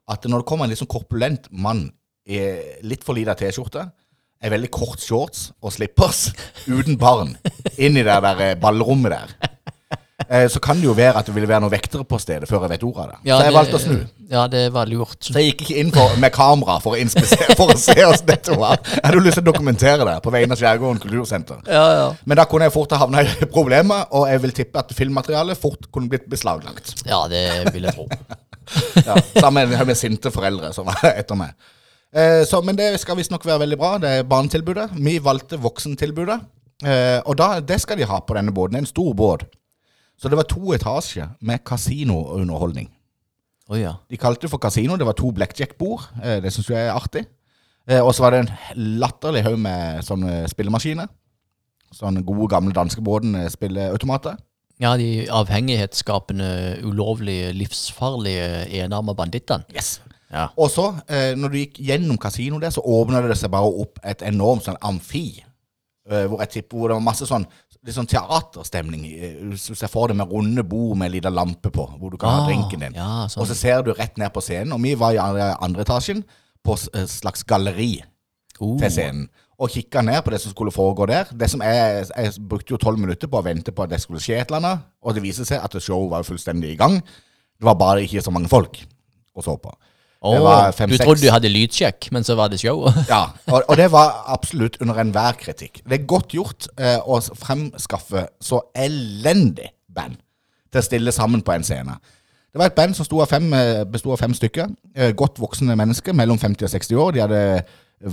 [0.09, 1.89] at når det kommer en litt sånn korpulent mann
[2.25, 2.39] i
[2.81, 3.83] litt for lita T-skjorte,
[4.45, 6.27] en veldig kort shorts og slippers,
[6.69, 7.35] uten barn,
[7.77, 9.35] inn i det der eh, ballrommet der
[10.29, 12.65] eh, så kan det jo være at det ville være noen vektere på stedet før
[12.65, 13.17] jeg vet ordet av det.
[13.29, 13.97] Ja, så jeg det- valgte å snu.
[14.25, 15.19] Ja, det var lurt.
[15.21, 17.25] Så jeg gikk ikke inn på, med kamera for å,
[17.59, 18.79] for å se hvordan dette var.
[18.81, 21.59] Jeg hadde jo lyst til å dokumentere det på vegne av Skjærgården kultursenter.
[21.69, 22.07] Ja, ja.
[22.25, 25.61] Men da kunne jeg fort ha havna i problemer, og jeg vil tippe at filmmaterialet
[25.61, 26.95] fort kunne blitt beslaglagt.
[27.05, 28.09] Ja, det vil jeg tro.
[29.05, 31.51] Ja, sammen med sinte foreldre som var etter meg.
[32.15, 33.95] Eh, så, men det skal visstnok være veldig bra.
[33.99, 34.89] Det er barnetilbudet.
[34.95, 36.39] Vi valgte voksentilbudet.
[36.83, 38.77] Eh, og da, det skal de ha på denne båten.
[38.77, 39.43] Det en stor båt.
[40.15, 42.87] Så det var to etasjer med kasinounderholdning.
[43.67, 43.97] Oh, ja.
[44.09, 44.95] De kalte det for kasino.
[44.95, 46.07] Det var to blackjack-bord.
[46.23, 47.25] Eh, det syns jeg er artig.
[47.89, 51.11] Eh, og så var det en latterlig haug med sånne spillemaskiner.
[51.95, 54.39] Sånne gode, gamle danskebåten spilleautomater.
[54.81, 59.63] Ja, de avhengighetsskapende, ulovlige, livsfarlige enarma bandittene.
[59.71, 59.99] Yes.
[60.35, 60.49] Ja.
[60.59, 63.99] Og så, eh, når du gikk gjennom kasino der, så åpna det seg bare opp
[64.03, 65.41] et enormt sånn amfi.
[66.11, 67.47] eh, hvor jeg tipper hvor det var masse sånn
[67.85, 69.05] litt sånn teaterstemning.
[69.17, 72.11] eh, Hvis du ser for deg med runde bord med en liten lampe på, hvor
[72.11, 72.93] du kan ha Ah, drinken din.
[72.93, 73.41] ja, sånn.
[73.41, 74.73] Og så ser du rett ned på scenen.
[74.73, 76.23] Og vi var i andre, andre etasjen
[76.63, 78.03] på s- et slags galleri
[78.61, 78.77] Oh.
[78.77, 79.29] til scenen.
[79.59, 81.25] Og kikka ned på det som skulle foregå der.
[81.35, 84.19] Det som jeg, jeg brukte jo tolv minutter på å vente på at det skulle
[84.19, 84.79] skje et eller annet.
[85.01, 86.95] Og det viste seg at showet var jo fullstendig i gang.
[87.01, 88.77] Det var bare ikke så mange folk
[89.35, 89.71] å så på.
[90.25, 92.87] Åh, fem, du trodde du hadde lydsjekk, men så var det show.
[93.11, 95.83] Ja, og, og det var absolutt under enhver kritikk.
[95.85, 100.17] Det er godt gjort eh, å fremskaffe så elendig band
[100.71, 101.97] til å stille sammen på en scene.
[102.55, 104.69] Det var et band som av fem, eh, bestod av fem stykker.
[104.95, 107.11] Eh, godt voksne mennesker mellom 50 og 60 år.
[107.11, 107.41] De hadde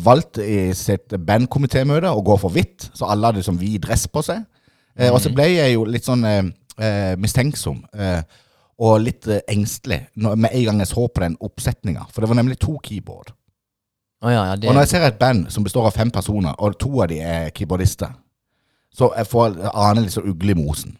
[0.03, 4.23] valgt i sitt bandkomitémøte å gå for hvitt, så alle hadde som vid dress på
[4.27, 4.45] seg.
[4.99, 6.43] Eh, og så ble jeg jo litt sånn eh,
[6.79, 8.23] eh, mistenksom eh,
[8.83, 12.09] og litt eh, engstelig når, med en gang jeg så på den oppsetninga.
[12.11, 13.31] For det var nemlig to keyboard.
[14.23, 16.55] Oh, ja, ja, det, Og når jeg ser et band som består av fem personer,
[16.59, 18.13] og to av de er keyboardister,
[18.93, 20.97] så jeg får jeg aner litt så ugle i mosen.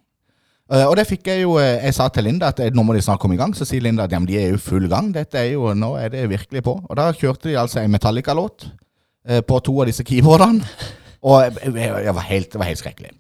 [0.73, 3.03] Uh, og det fikk jeg jo eh, Jeg sa til Linda at nå må de
[3.05, 3.53] snart komme i gang.
[3.53, 5.11] Så sier Linda at ja, de er jo full gang.
[5.13, 6.79] Dette er jo, Nå er det virkelig på.
[6.81, 10.65] Og da kjørte de altså en Metallica-låt uh, på to av disse keyboardene.
[11.29, 13.13] Og jeg, jeg, var helt, det var helt skrekkelig.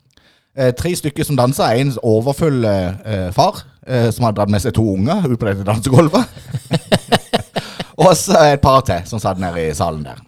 [0.57, 1.69] Uh, tre stykker som dansa.
[1.77, 2.65] En overfull
[3.37, 6.37] far eh, som hadde dratt med seg to unger ut på dette dansegulvet.
[8.03, 10.21] og så et par til som satt nede i salen der.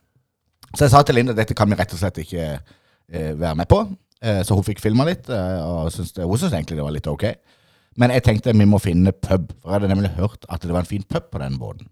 [0.75, 3.71] Så jeg sa til Linda dette kan vi rett og slett ikke eh, være med
[3.71, 3.85] på.
[4.25, 6.97] Eh, så hun fikk filma litt, eh, og syntes det, hun syntes egentlig det var
[6.97, 7.27] litt ok.
[8.01, 10.83] Men jeg tenkte vi må finne pub, for jeg hadde nemlig hørt at det var
[10.83, 11.91] en fin pub på den båten.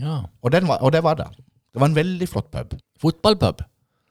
[0.00, 0.22] ja.
[0.40, 1.28] Og, den var, og det var det.
[1.72, 2.74] Det var en veldig flott pub.
[3.00, 3.62] Fotballpub.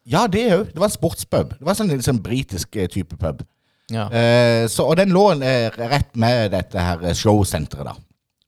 [0.10, 0.70] Ja, det òg.
[0.74, 1.54] Det var en sportspub.
[1.58, 3.44] Det var en sånn, sånn britisk eh, type pub.
[3.92, 4.06] Ja.
[4.16, 7.96] Eh, så, og den lå rett med dette her eh, showsenteret, da.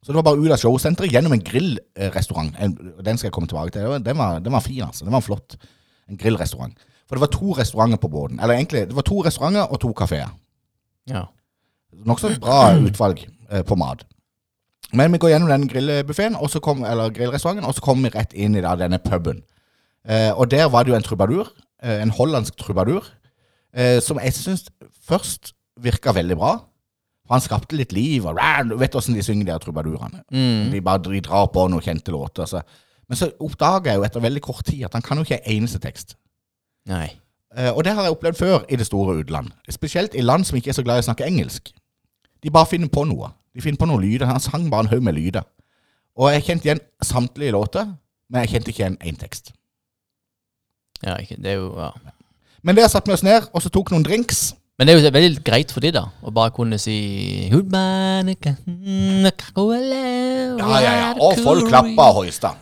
[0.04, 2.56] Så det var bare ut av showsenteret gjennom en grillrestaurant.
[2.60, 3.86] En- Den skal jeg komme tilbake til.
[4.04, 5.06] Den var, den var fin, altså.
[5.08, 5.56] Den var flott.
[6.10, 6.74] En grillrestaurant.
[7.08, 8.40] For det var to restauranter på båten.
[8.42, 10.32] Eller egentlig, det var to restauranter og to kafeer.
[11.10, 11.26] ja.
[12.06, 13.20] Nokså bra utvalg
[13.52, 14.02] eh, på mat.
[14.94, 18.62] Men vi går gjennom den grillbuffeen, eller grillrestauranten, og så kommer vi rett inn i
[18.66, 19.44] da, denne puben.
[20.08, 21.48] Eh, og der var det jo en trubadur,
[21.84, 23.06] eh, en hollandsk trubadur,
[23.76, 24.68] eh, som jeg syns
[25.08, 26.54] først virka veldig bra.
[27.32, 30.24] Han skapte litt liv, og du vet åssen de synger, de trubadurene.
[30.34, 30.72] Mm.
[30.74, 32.46] De bare de drar på noen kjente låter.
[32.50, 32.62] Så.
[33.08, 35.56] Men så oppdaga jeg jo etter veldig kort tid at han kan jo ikke en
[35.58, 36.18] eneste tekst.
[36.90, 37.08] Nei.
[37.56, 39.54] Eh, og det har jeg opplevd før i det store utland.
[39.72, 41.72] Spesielt i land som ikke er så glad i å snakke engelsk.
[42.44, 43.32] De bare finner på noe.
[43.56, 44.28] De finner på noen lyder.
[44.28, 45.48] Han sang bare en haug med lyder.
[46.20, 47.88] Og jeg kjente igjen samtlige låter,
[48.30, 49.54] men jeg kjente ikke igjen én tekst.
[51.04, 51.90] Ja, det er jo ja.
[52.64, 54.54] Men der satte vi oss ned, og så tok noen drinks.
[54.80, 56.96] Men det er jo veldig greit for de da, å bare kunne si
[57.52, 58.56] Hudmanika,
[60.58, 61.12] Ja, ja, ja.
[61.22, 62.56] Og folk klappa og hoista.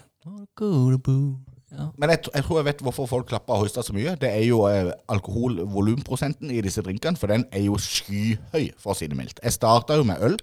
[1.71, 1.85] Ja.
[2.01, 4.17] Men jeg, jeg tror jeg vet hvorfor folk klapper og hoister så mye.
[4.19, 8.97] Det er jo eh, alkoholvolumprosenten i disse drinkene, for den er jo skyhøy, for å
[8.97, 9.39] si det mildt.
[9.39, 10.35] Jeg starta jo med øl,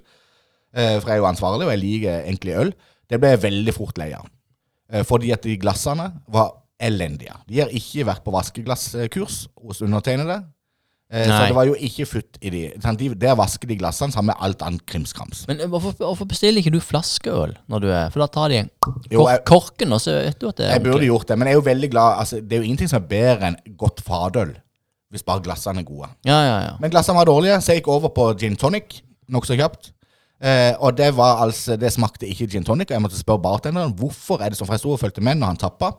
[0.73, 2.73] eh, for jeg er jo ansvarlig, og jeg liker egentlig øl.
[3.09, 4.25] Det ble jeg veldig fort lei av.
[4.88, 7.35] Eh, fordi at de glassene var elendige.
[7.49, 10.45] De har ikke vært på vaskeglasskurs hos undertegnede.
[11.09, 12.61] Eh, så det var jo ikke futt i de.
[12.85, 12.99] sant?
[13.01, 15.47] de der vasker de glassene sammen med alt annet krimskrams.
[15.49, 18.59] Men eh, hvorfor, hvorfor bestiller ikke du flaskeøl når du er For da tar de
[18.61, 18.71] en
[19.11, 21.49] Jo, jeg- korken, og så vet du at det er Jeg burde gjort det, men
[21.49, 24.03] jeg er jo veldig glad altså, Det er jo ingenting som er bedre enn godt
[24.05, 24.53] fadøl,
[25.11, 26.11] hvis bare glassene er gode.
[26.29, 26.75] Ja, ja, ja.
[26.79, 29.01] Men glassene var dårlige, så jeg gikk over på gin tonic,
[29.33, 29.95] nokså kjapt.
[30.45, 33.97] Eh, og det var altså Det smakte ikke gin tonic, og jeg måtte spørre bartenderen
[33.97, 35.95] hvorfor er det sånn, for jeg sto og fulgte med når han tappa.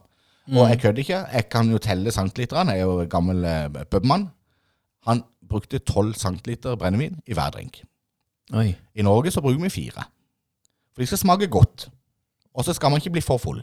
[0.49, 1.17] Og jeg kødder ikke.
[1.33, 4.29] Jeg kan jo telle centiliterne, jeg er jo gammel eh, pubmann.
[5.07, 7.83] Han brukte 12 centiliter brennevin i hver drink.
[8.53, 8.73] Oi.
[8.95, 10.05] I Norge så bruker vi fire.
[10.93, 11.89] For de skal smake godt.
[12.53, 13.61] Og så skal man ikke bli for full.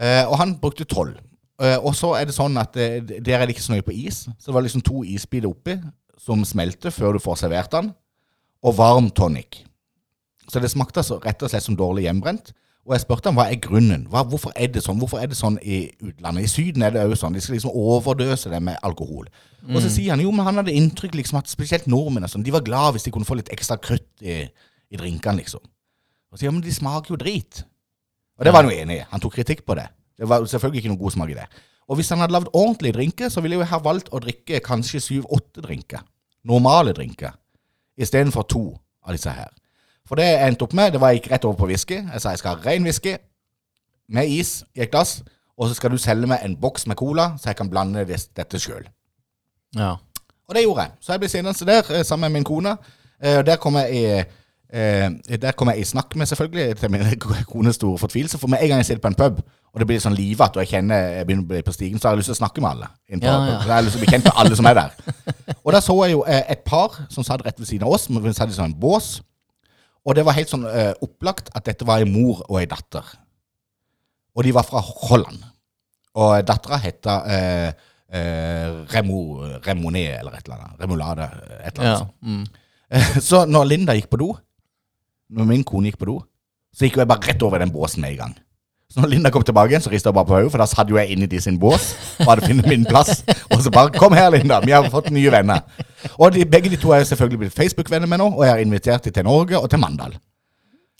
[0.00, 1.16] Eh, og han brukte tolv.
[1.62, 3.96] Eh, og så er det sånn at eh, der er det ikke så nøye på
[3.96, 4.26] is.
[4.38, 5.78] Så det var liksom to isbiter oppi
[6.20, 7.92] som smelter før du får servert den.
[8.62, 9.62] og varm tonic.
[10.52, 12.50] Så det smakte altså rett og slett som dårlig hjemmebrent.
[12.88, 14.06] Og jeg spurte ham hva er grunnen.
[14.10, 16.46] Hva, hvorfor er det sånn Hvorfor er det sånn i utlandet?
[16.46, 17.36] I Syden er det òg sånn.
[17.36, 19.28] De skal liksom overdøse det med alkohol.
[19.68, 22.54] Og så sier han jo, men han hadde inntrykk liksom at spesielt nordmenn sånn, de
[22.54, 24.42] var glad hvis de kunne få litt ekstra krutt i,
[24.90, 25.60] i drinkene, liksom.
[25.60, 27.62] Og så sier han, men de smaker jo drit.
[28.40, 29.06] Og det var han jo enig i.
[29.10, 29.84] Han tok kritikk på det.
[30.16, 31.46] Det var selvfølgelig ikke noen god smak i det.
[31.90, 34.62] Og hvis han hadde lagd ordentlige drinker, så ville jeg jo ha valgt å drikke
[34.64, 36.04] kanskje syv-åtte drinker.
[36.48, 37.34] Normale drinker.
[38.00, 38.64] Istedenfor to
[39.04, 39.50] av disse her.
[40.08, 42.00] For det jeg endte opp med, det var jeg gikk rett over på whisky.
[42.00, 43.16] Jeg sa jeg skal ha ren whisky
[44.10, 45.20] med is i et glass,
[45.58, 48.18] og så skal du selge meg en boks med cola, så jeg kan blande det,
[48.36, 48.88] dette sjøl.
[49.76, 49.94] Ja.
[50.50, 50.90] Og det gjorde jeg.
[51.00, 52.74] Så jeg ble sittende der eh, sammen med min kone.
[53.22, 57.06] Eh, der kom jeg i eh, der kom jeg i snakk med, selvfølgelig, til min
[57.52, 58.38] kones store fortvilelse.
[58.38, 59.38] For med en gang jeg sitter på en pub,
[59.72, 62.08] og det blir sånn livete, og jeg kjenner jeg begynner å bli på stigen, så
[62.08, 62.90] har jeg lyst til å snakke med alle.
[63.12, 63.60] Ja, ja.
[63.60, 65.18] Så jeg har lyst til å bli kjent med alle som er der.
[65.64, 68.24] Og der så jeg jo et par som satt rett ved siden av oss, men
[68.24, 69.20] vi satt i sånn bås.
[70.08, 73.06] Og det var helt sånn uh, opplagt at dette var en mor og en datter.
[74.36, 75.42] Og de var fra Holland.
[76.20, 77.68] Og dattera heta uh,
[78.16, 79.20] uh, Remo,
[79.66, 80.80] Remoné, eller et eller annet.
[80.80, 81.28] Remolade,
[81.60, 82.08] et eller annet.
[82.08, 82.10] ja.
[82.26, 82.44] Mm.
[83.28, 84.32] Så når Linda gikk på do,
[85.30, 86.16] når min kone gikk på do,
[86.74, 88.32] så gikk jeg bare rett over den båsen med en gang.
[88.90, 90.88] Så når Linda kom tilbake igjen, så rista hun bare på hodet, for da satt
[90.90, 93.22] jo jeg inni i de sin bås og hadde funnet min plass.
[93.54, 95.62] Og så bare 'Kom her, Linda, vi har fått nye venner'.
[96.18, 99.04] Og de, begge de to er selvfølgelig blitt Facebook-venner med nå, og jeg har invitert
[99.04, 100.16] dem til Norge og til Mandal.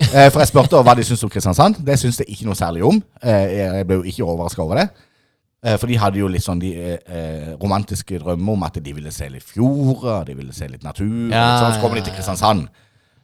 [0.00, 1.74] Eh, for jeg spurte hva de syntes om Kristiansand.
[1.86, 3.02] Det syns de ikke noe særlig om.
[3.22, 4.88] Eh, jeg ble jo ikke overraska over det.
[5.64, 8.92] Eh, For de hadde jo litt sånn de eh, eh, romantiske drømmer om at de
[8.96, 11.28] ville se litt fjorder, de ville se litt natur.
[11.28, 12.68] Ja, og sånn, så kommer de til Kristiansand.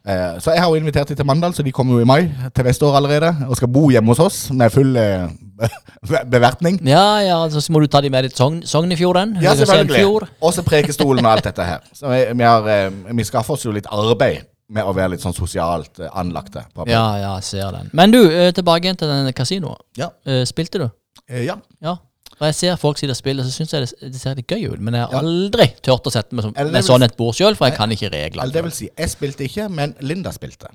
[0.07, 2.29] Eh, så jeg har jo invitert dem til Mandal, så de kommer jo i mai
[2.55, 3.33] til neste år allerede.
[3.49, 5.27] Og skal bo hjemme hos oss med full eh,
[6.09, 6.79] be- bevertning.
[6.87, 9.37] ja, ja, altså, så må du ta dem med til Sogn, Sognefjorden.
[9.41, 10.29] Ja, selvfølgelig.
[10.41, 11.79] Og så Prekestolen og alt dette her.
[11.93, 15.21] Så vi, vi, har, eh, vi skaffer oss jo litt arbeid med å være litt
[15.23, 16.63] sånn sosialt anlagte.
[16.75, 17.89] på- Ja, ja, ser den.
[17.93, 18.19] Men du,
[18.51, 19.77] tilbake igjen til den kasinoen.
[19.97, 20.09] Ja.
[20.45, 20.89] Spilte du?
[21.29, 21.55] Ja.
[21.81, 21.97] Ja.
[22.39, 24.67] Og jeg ser folk sitte og spille, så syns jeg det, det ser litt gøy
[24.73, 24.79] ut.
[24.79, 25.19] Men jeg har Ja.
[25.25, 27.65] aldri turt å sette meg som, Eller det med vil- sånn et bord sjøl, for
[27.67, 28.11] jeg kan ikke.
[28.13, 30.67] Eller det vil si, jeg spilte ikke, men Linda spilte.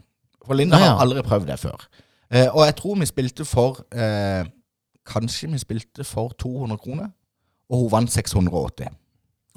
[0.47, 0.97] For Linda Ah, ja.
[0.97, 1.79] har aldri prøvd det før.
[2.33, 4.45] Eh, og jeg tror vi spilte for eh,
[5.07, 7.09] Kanskje vi spilte for 200 kroner,
[7.71, 8.89] og hun vant 680.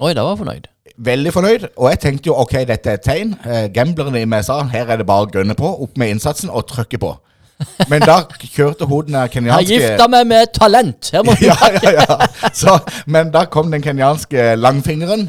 [0.00, 0.66] Oi, da var jeg fornøyd.
[0.98, 3.34] Veldig fornøyd, og jeg tenkte jo ok, dette er et tegn.
[3.46, 6.50] Eh, gamblerne i meg sa her er det bare å gønne på, opp med innsatsen
[6.50, 7.18] og trykke på.
[7.88, 11.10] Men da kjørte hun den kenyanske Jeg gifta meg med et talent!
[11.14, 12.50] Ja, ja, ja.
[12.52, 15.28] Så, men da kom den kenyanske langfingeren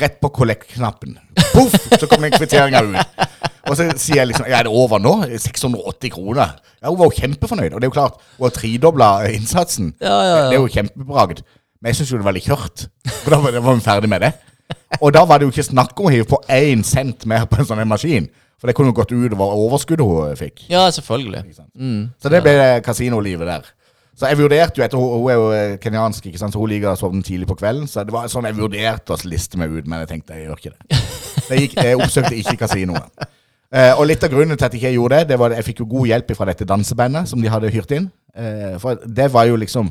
[0.00, 1.16] rett på kollektknappen.
[1.52, 1.74] Poff!
[1.98, 3.26] Så kom den kvitteringa ut.
[3.64, 5.14] Og så sier jeg liksom Ja, er det over nå?
[5.30, 6.56] 680 kroner.
[6.82, 7.72] Ja, Hun var jo kjempefornøyd.
[7.72, 9.94] Og det er jo klart, hun har tredobla innsatsen.
[10.02, 10.48] Ja, ja, ja.
[10.50, 11.44] Det er jo kjempebragd.
[11.80, 12.86] Men jeg syns jo det var litt kjørt.
[13.22, 14.32] For da var, vi ferdig med det.
[15.00, 17.60] Og da var det jo ikke snakk om å hive på én cent mer på
[17.60, 18.28] en sånn maskin.
[18.64, 20.62] For det kunne jo gått utover overskuddet hun fikk.
[20.72, 21.42] Ja, selvfølgelig.
[22.16, 23.66] Så det ble kasinolivet der.
[24.16, 26.54] Så jeg vurderte jo etter, Hun er jo eh, kenyansk, ikke sant?
[26.54, 27.84] så hun liker å sovne tidlig på kvelden.
[27.90, 30.62] Så det var sånn jeg vurderte å liste meg ut, men jeg tenkte jeg gjør
[30.62, 31.00] ikke det.
[31.44, 33.24] Jeg, gikk, jeg oppsøkte ikke kasinoet.
[33.68, 35.66] Eh, og litt av grunnen til at jeg ikke gjorde det, det var at jeg
[35.66, 38.06] fikk jo god hjelp fra dette dansebandet som de hadde hyrt inn.
[38.32, 39.90] Eh, for det var jo liksom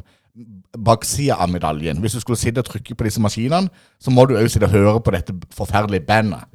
[0.73, 2.01] baksida av medaljen.
[2.01, 3.69] Hvis du skulle sitte og trykke på disse maskinene,
[4.01, 6.49] så må du òg sitte og høre på dette forferdelige bandet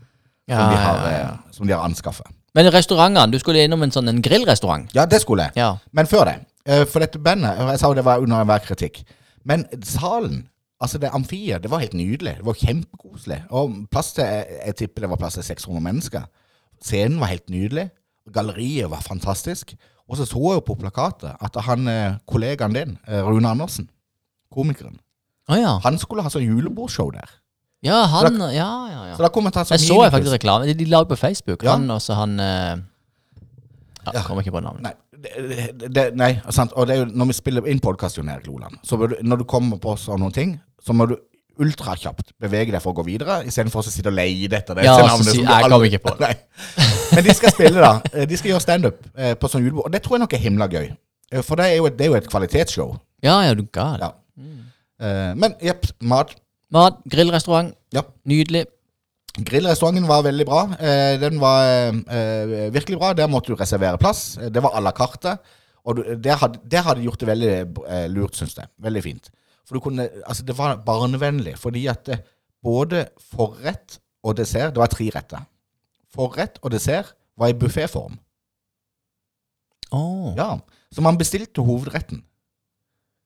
[0.56, 2.26] som, de har, eh, som de har anskaffet.
[2.56, 4.88] Men restaurantene, du skulle innom en sånn en grillrestaurant.
[4.96, 5.60] Ja, det skulle jeg.
[5.60, 5.74] Ja.
[5.92, 8.64] Men før det, eh, for dette bandet, og jeg sa jo det var under enhver
[8.64, 9.02] kritikk,
[9.44, 10.48] men salen,
[10.80, 12.36] altså det amfiet, det var helt nydelig.
[12.40, 13.42] Det var kjempekoselig.
[13.50, 16.26] Og plass til, jeg tipper det var plass til 600 mennesker.
[16.82, 17.90] Scenen var helt nydelig.
[18.32, 19.74] Galleriet var fantastisk.
[20.08, 23.90] Og så så jeg jo på plakatet at han eh, kollegaen din, eh, Rune Andersen,
[24.54, 24.98] komikeren,
[25.48, 25.74] Å ja.
[25.84, 27.28] han skulle ha sånn julebordshow der.
[27.86, 30.66] Ja, han Ja, ja, Så da kom jeg til Jeg så jeg faktisk reklame.
[30.66, 31.62] De, de la ut på Facebook.
[31.62, 31.76] Ja.
[31.76, 32.76] Han og så han eh,
[34.06, 34.22] Ja, Ja.
[34.26, 34.82] kommer ikke på navnet.
[34.82, 36.72] Nei, det, det, det, nei sant?
[36.78, 39.42] og det er jo når vi spiller inn podkast, Jon Erik Loland, så du, når
[39.42, 41.16] du kommer på sånne ting, så må du
[41.58, 44.84] ultrakjapt bevege deg for å gå videre, istedenfor å sitte og leie etter det.
[44.86, 46.20] Ja, navnet, så si- jeg aldri- ikke på det.
[46.28, 46.86] Nei.
[47.16, 47.90] Men de skal spille, da.
[48.14, 50.42] Eh, De skal gjøre standup eh, på sånn julebord, og det tror jeg nok er
[50.46, 50.86] himla gøy.
[51.32, 52.94] Eh, For det er jo et, det er jo et kvalitetsshow.
[53.26, 53.98] Ja, ja, du gal.
[54.06, 54.12] Ja.
[55.02, 56.32] Eh, Men jepp, mat.
[56.74, 57.72] Mat, grillrestaurant.
[57.96, 58.02] Ja.
[58.28, 58.66] Nydelig.
[59.38, 60.62] Grillrestauranten var veldig bra.
[60.82, 61.64] Eh, den var
[62.10, 63.12] eh, virkelig bra.
[63.16, 64.36] Der måtte du reservere plass.
[64.38, 65.36] Eh, Det var à la carte.
[65.88, 67.52] Og det, hadde, det hadde gjort det veldig
[67.88, 68.68] eh, lurt, syns jeg.
[68.84, 69.30] Veldig fint.
[69.64, 72.08] For du kunne, altså Det var barnevennlig, fordi at
[72.64, 75.46] både forrett og dessert Det var tre retter.
[76.12, 78.18] Forrett og dessert var i bufféform.
[79.92, 80.34] Åh.
[80.36, 80.58] Ja.
[80.92, 82.22] Så man bestilte hovedretten.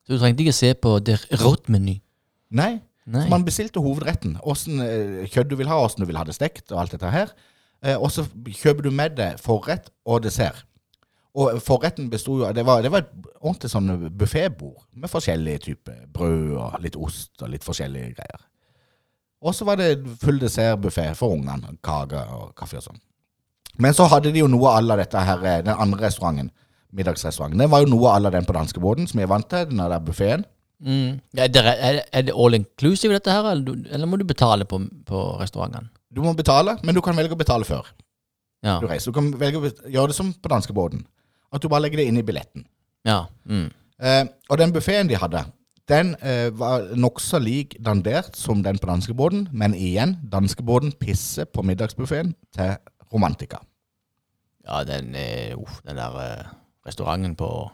[0.07, 2.01] Så du trengte ikke se på der rotmeny.
[2.51, 2.81] Nei.
[3.07, 3.25] Nei.
[3.25, 4.37] Så man bestilte hovedretten.
[4.47, 7.11] Åssen eh, kjøtt du vil ha, åssen du vil ha det stekt, og alt dette
[7.11, 7.33] her.
[7.83, 10.65] eh, og så kjøper du med deg forrett og dessert.
[11.35, 16.03] Og forretten besto jo av det, det var et ordentlig sånn buffébord med forskjellige typer
[16.13, 18.43] brød og litt ost og litt forskjellige greier.
[19.43, 21.73] Og så var det full dessertbuffé for ungene.
[21.83, 23.01] Kake og kaffe og sånn.
[23.81, 26.51] Men så hadde de jo noe à la dette her, eh, den andre restauranten,
[26.93, 27.59] middagsrestauranten.
[27.59, 29.99] Det var jo noe à la den på danskebåten som jeg vant til, den der
[29.99, 30.45] buffeen.
[30.83, 31.21] Mm.
[31.39, 34.81] Er, det, er, det all inclusive, dette her, eller, du- eller må du betale på,
[35.07, 35.89] på restauranten?
[36.13, 37.87] Du må betale, men du kan velge å betale før
[38.65, 38.81] Ja.
[38.83, 39.11] du reiser.
[39.13, 41.05] Du kan velge å gjøre det som på danskebåten.
[41.53, 42.67] At du bare legger det inn i billetten.
[43.07, 43.27] ja.
[43.47, 43.71] Mm.
[44.03, 45.45] Eh, og den buffeen de hadde,
[45.89, 51.63] den eh, var nokså lik dandert som den på danskebåten, men igjen, danskebåten pisser på
[51.63, 52.75] middagsbuffeen til
[53.13, 53.61] romantika.
[54.67, 56.51] ja, den, uh, den der uh,
[56.87, 57.71] restauranten på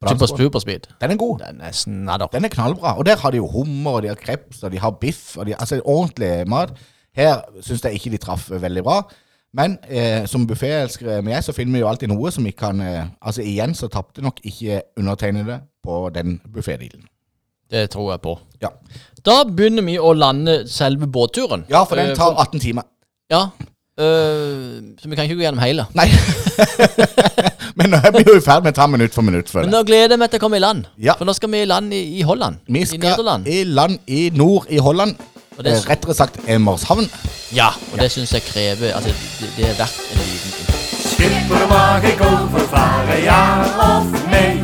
[0.00, 0.80] På Super, speed.
[1.00, 1.38] Den er god.
[1.38, 2.26] Den er snadder.
[2.26, 2.98] Den er knallbra.
[2.98, 5.46] Og der har de jo hummer, og de har kreps, og de har biff, og
[5.46, 6.74] de, altså ordentlig mat.
[7.16, 8.98] Her syns jeg ikke de traff veldig bra.
[9.56, 12.80] Men eh, som bufféelskere med jeg, så finner vi jo alltid noe som vi kan
[12.84, 17.06] eh, Altså igjen så tapte nok ikke undertegnede på den buffédealen.
[17.70, 18.36] Det tror jeg på.
[18.62, 18.68] Ja.
[19.26, 21.64] Da begynner vi å lande selve båtturen.
[21.70, 22.82] ja, for den Eh, tar 18 timer.
[23.30, 23.48] Ja,
[23.98, 25.86] øh, så vi kan ikke gå gjennom hele.
[25.94, 26.06] Nei.
[27.78, 29.50] Men nå er vi jo i ferd med å ta minutt for minutt.
[29.54, 30.86] Men nå gleder jeg meg til å komme i land.
[30.96, 31.12] Ja.
[31.18, 32.56] For nå skal vi i land i, i Holland.
[32.66, 33.46] Vi I skal Nederland.
[33.52, 35.16] i land i nord i Holland.
[35.58, 37.06] Og det er Eh, så- Rettere sagt Emershavn.
[37.52, 40.52] Ja, og det syns jeg krever Altså, det, det er verdt en liten.
[41.06, 43.40] Schipper mag ik overvaren, ja
[43.80, 44.62] of nee?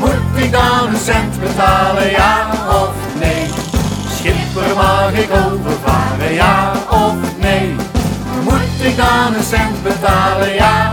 [0.00, 2.32] Moet ik dan een cent betalen, ja
[2.68, 3.48] of nee?
[4.16, 7.74] Schipper mag ik overvaren, ja of nee?
[8.44, 10.83] Moet ik dan een cent betalen, ja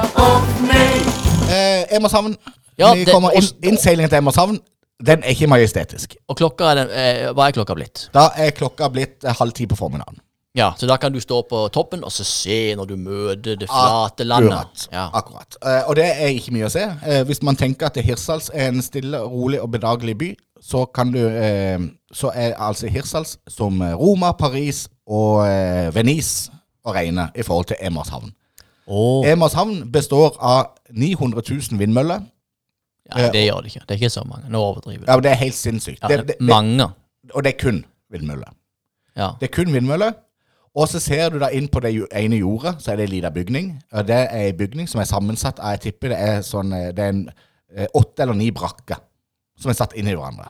[1.92, 2.36] Emershavn.
[2.78, 4.60] Ja, vi det- kommer inn, og- Innseilingen til Emershavn
[5.06, 6.16] den er ikke majestetisk.
[6.30, 8.10] Og klokka er den eh, Hva er klokka blitt?
[8.14, 10.20] Da er klokka blitt eh, halv ti på formiddagen.
[10.56, 13.70] Ja, så da kan du stå på toppen og så se når du møter det
[13.70, 14.52] flate landet.
[14.52, 14.88] Akkurat.
[14.92, 15.06] Ja.
[15.14, 15.56] akkurat.
[15.66, 16.84] Eh, og det er ikke mye å se.
[17.08, 21.12] Eh, hvis man tenker at Hirsals er en stille, rolig og bedagelig by, så kan
[21.12, 21.80] du eh,
[22.14, 26.52] Så er altså Hirsals som eh, Roma, Paris og eh, Venice
[26.86, 28.34] å regne i forhold til Emershavn.
[28.92, 32.26] Åh, Emershavn består av 900 000 vindmøller.
[33.12, 33.86] ja, det gjør det ikke.
[33.88, 34.50] Det er ikke så mange.
[34.52, 35.12] Nå overdriver du.
[35.12, 36.02] Ja, men Det er helt sinnssykt.
[36.04, 36.90] Ja, det, det, det, mange.
[37.34, 38.52] og det er kun vindmøller.
[39.18, 39.32] Ja.
[39.40, 40.12] Det er kun vindmøller.
[40.76, 43.34] Og så ser du da inn på det ene jordet, så er det en liten
[43.36, 43.72] bygning.
[43.92, 46.92] Og det er en bygning som er sammensatt av, jeg tipper det er sånn eh,
[46.96, 47.26] Det er en
[47.76, 49.00] eh, åtte eller ni brakker
[49.60, 50.48] som er satt inn i hverandre.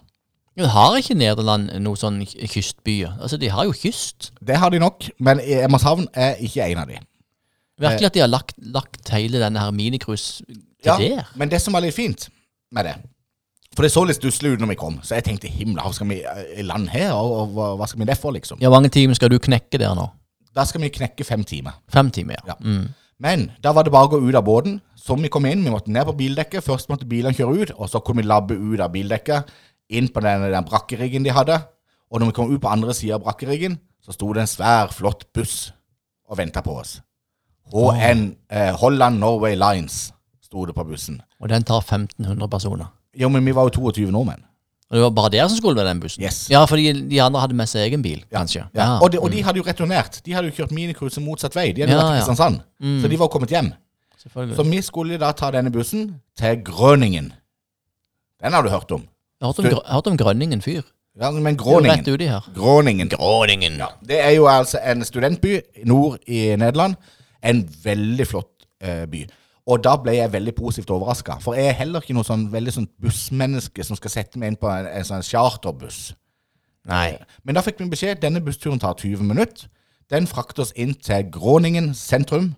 [0.56, 3.15] Men har ikke Nederland noen sånn kystbyer?
[3.21, 4.32] Altså, de har jo kyst.
[4.45, 6.99] Det har de nok, men Emershavn er ikke en av de.
[7.82, 11.32] Virkelig at de har lagt, lagt hele denne her minicruise til Ja, der.
[11.36, 12.30] men det som var litt fint
[12.72, 12.96] med det
[13.76, 16.17] For det så litt stusslig ut når vi kom, så jeg tenkte himla, skal vi
[16.28, 18.60] eh, i land her, og, og hva, skal vi det for, liksom?
[18.60, 20.10] Ja, mange timer skal du knekke der nå?
[20.56, 21.78] Da skal vi knekke fem timer.
[21.88, 22.52] Fem timer, ja.
[22.52, 22.58] Ja.
[22.60, 22.89] Mm.
[23.22, 24.80] Men da var det bare å gå ut av båten.
[25.00, 26.65] Som vi kom inn, vi måtte ned på bildekket.
[26.65, 29.52] Først måtte bilene kjøre ut, og så kunne vi labbe ut av bildekket.
[29.94, 31.60] Inn på den, den brakkeriggen de hadde.
[32.12, 34.91] Og når vi kom ut på andre sida av brakkeriggen, så sto det en svær,
[34.91, 35.70] flott buss
[36.28, 36.98] og venta på oss.
[37.72, 40.12] HN eh, Holland Norway Lines
[40.44, 41.22] sto det på bussen.
[41.40, 42.90] Og den tar 1500 personer.
[43.18, 44.44] Jo, men vi var jo 22 nordmenn.
[44.92, 46.24] Og det var bare dere som skulle med den bussen?
[46.24, 46.50] Yes.
[46.52, 48.66] Ja, fordi de andre hadde med seg egen bil, kanskje?
[48.76, 48.98] Ja.
[49.00, 50.20] Og, de, og de hadde jo returnert.
[50.26, 51.70] De hadde jo kjørt minicruise motsatt vei.
[51.72, 52.50] De hadde Ja, vært i ja.
[52.84, 52.98] Mm.
[53.02, 53.72] Så de var kommet hjem.
[54.22, 57.32] Så vi skulle da ta denne bussen til Grøningen.
[58.44, 59.08] Den har du hørt om.
[59.40, 60.84] Jeg har hørt om, jeg hørt om Grønningen fyr.
[61.20, 62.46] Ja, men Det er jo Rett uti her.
[62.56, 63.10] Gråningen.
[63.10, 63.80] Gråningen.
[63.80, 66.96] Ja, det er jo altså en studentby nord i Nederland.
[67.43, 69.25] En veldig flott eh, by.
[69.71, 71.38] Og da ble jeg veldig positivt overraska.
[71.41, 74.58] For jeg er heller ikke noe sånn veldig sånn bussmenneske som skal sette meg inn
[74.62, 76.13] på en, en sånn charterbuss.
[76.89, 77.13] Nei.
[77.45, 79.69] Men da fikk vi beskjed denne bussturen tar 20 minutter.
[80.12, 82.56] Den frakter oss inn til Gråningen sentrum.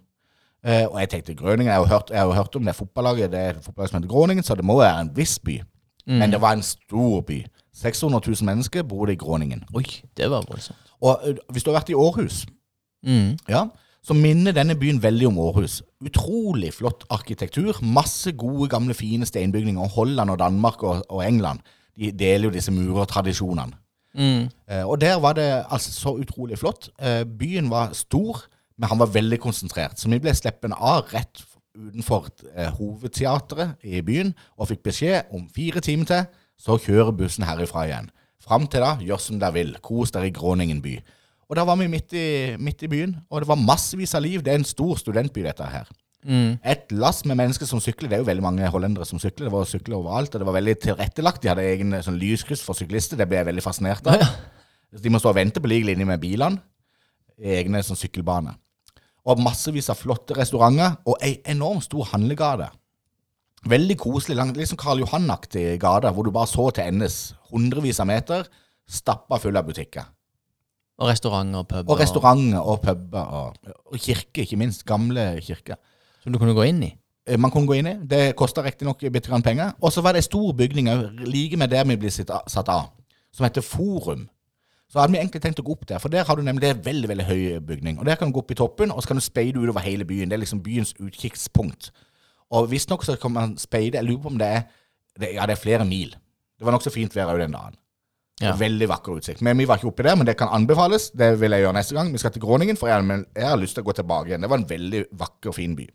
[0.64, 3.40] Eh, og jeg tenkte Grøningen, jeg har jo hørt, har hørt om det fotballaget, det
[3.50, 5.58] er fotballaget som heter Gråningen, så det må være en viss by.
[6.08, 7.42] Men det var en stor by.
[7.76, 9.66] 600 000 mennesker bodde i Gråningen.
[9.76, 9.84] Oi,
[10.18, 10.80] det var voldsomt.
[11.04, 12.46] Og ø, hvis du har vært i Århus,
[13.04, 13.34] Mm.
[13.52, 13.66] ja,
[14.04, 15.82] så minner denne byen veldig om Århus.
[16.04, 17.80] Utrolig flott arkitektur.
[17.82, 19.94] Masse gode, gamle, fine steinbygninger.
[19.96, 21.64] Holland og Danmark og, og England
[22.00, 23.78] de deler jo disse murertradisjonene.
[24.14, 24.50] Mm.
[24.70, 26.90] Eh, og der var det altså så utrolig flott.
[27.02, 28.44] Eh, byen var stor,
[28.78, 30.00] men han var veldig konsentrert.
[30.00, 35.48] Så vi ble sluppet av rett utenfor eh, hovedteatret i byen og fikk beskjed om
[35.50, 36.28] fire timer til,
[36.60, 38.12] så kjører bussen herifra igjen.
[38.44, 39.76] Fram til da, gjør som dere vil.
[39.82, 40.98] Kos dere i Gråningen by.
[41.54, 44.42] Og da var vi midt i, midt i byen, og det var massevis av liv.
[44.42, 45.92] Det er en stor studentby, dette her.
[46.26, 46.56] Mm.
[46.66, 48.10] Et lass med mennesker som sykler.
[48.10, 49.46] Det er jo veldig mange hollendere som sykler.
[49.46, 51.44] Det var sykler overalt, og det var veldig tilrettelagt.
[51.44, 53.20] De hadde egen sånn lyskryss for syklister.
[53.20, 54.18] Det ble jeg veldig fascinert av.
[54.18, 54.32] Ja,
[55.04, 56.58] De må stå og vente på lik linje med bilene.
[57.38, 58.58] Egne sånn sykkelbaner.
[59.30, 62.72] Og massevis av flotte restauranter, og ei enormt stor handlegate.
[63.70, 67.22] Veldig koselig, langt, sånn Karl Johan-aktig gate, hvor du bare så til endes
[67.54, 68.50] hundrevis av meter,
[68.90, 70.10] stappa full av butikker.
[71.02, 71.94] Og restauranter og puber.
[71.94, 74.86] Og restauranter og puber, og, og kirke, ikke minst.
[74.86, 75.80] Gamle kirker.
[76.24, 76.92] Som du kunne gå inn i.
[77.28, 77.96] Eh, Man kunne gå inn i.
[78.10, 79.74] Det kosta riktignok bitte grann penger.
[79.82, 82.92] Og så var det ei stor bygning òg, like med der vi blir satt av,
[83.34, 84.28] som heter Forum.
[84.94, 86.70] Så hadde vi egentlig tenkt å gå opp der, for der har du nemlig det
[86.70, 87.96] er en veldig veldig høy bygning.
[88.00, 90.06] Og Der kan du gå opp i toppen, og så kan du speide utover hele
[90.06, 90.30] byen.
[90.30, 91.90] Det er liksom byens utkikkspunkt.
[92.54, 94.62] Og visstnok så kan man speide Jeg lurer på om det er
[95.20, 96.14] det, Ja, det er flere mil.
[96.60, 97.74] Det var nokså fint vær òg den dagen.
[98.44, 98.54] Ja.
[98.60, 99.42] Veldig vakker utsikt.
[99.46, 101.10] Men vi var ikke oppi der, men det kan anbefales.
[101.16, 102.12] Det vil jeg gjøre neste gang.
[102.12, 104.42] Vi skal til Gråningen, for jeg, har- jeg har lyst til å gå tilbake igjen.
[104.42, 105.88] Det var en veldig vakker fin by.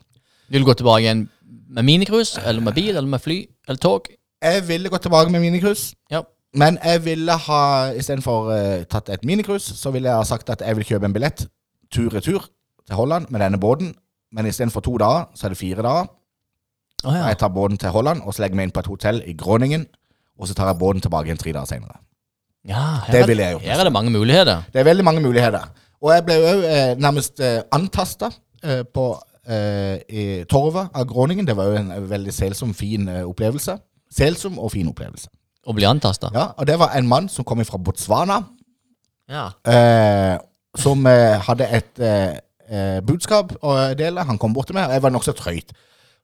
[0.49, 1.29] Vil du gå tilbake igjen
[1.69, 4.09] med minicruise, eller med bil, eller med fly, eller tog?
[4.43, 5.95] Jeg ville gått tilbake med minicruise.
[6.11, 6.23] Ja.
[6.55, 10.63] Men jeg ville ha, istedenfor uh, tatt et minicruise, så ville jeg ha sagt at
[10.65, 11.47] jeg vil kjøpe en billett
[11.93, 12.47] tur-retur
[12.87, 13.95] til Holland med denne båten.
[14.33, 16.09] Men istedenfor to dager, så er det fire dager.
[17.05, 17.27] Oh, ja.
[17.29, 19.87] Jeg tar båten til Holland og så legger meg inn på et hotell i Gråningen.
[20.39, 21.99] Og så tar jeg båten tilbake igjen tre dager senere.
[22.69, 23.63] Ja her Det ville jeg gjort.
[23.69, 24.63] Her er det mange muligheter.
[24.73, 25.65] Det er veldig mange muligheter.
[26.03, 28.29] Og jeg ble jo eh, nærmest eh, antasta
[28.63, 29.07] eh, på
[29.49, 31.47] eh, i torvet av Gråningen.
[31.49, 33.79] Det var jo en eh, veldig selsom, fin eh, opplevelse.
[34.15, 35.27] Selsom og fin opplevelse.
[35.69, 36.31] Å bli antasta.
[36.37, 38.39] Ja, Og det var en mann som kom fra Botswana.
[39.29, 39.49] Ja.
[39.69, 40.39] eh,
[40.79, 41.99] som hadde et
[43.05, 44.23] budskap å dele.
[44.29, 45.73] Han kom bort til meg, og jeg var nokså trøyt.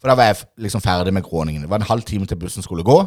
[0.00, 1.64] For da var jeg liksom ferdig med gråningen.
[1.64, 2.98] Det var en halv time til bussen skulle gå.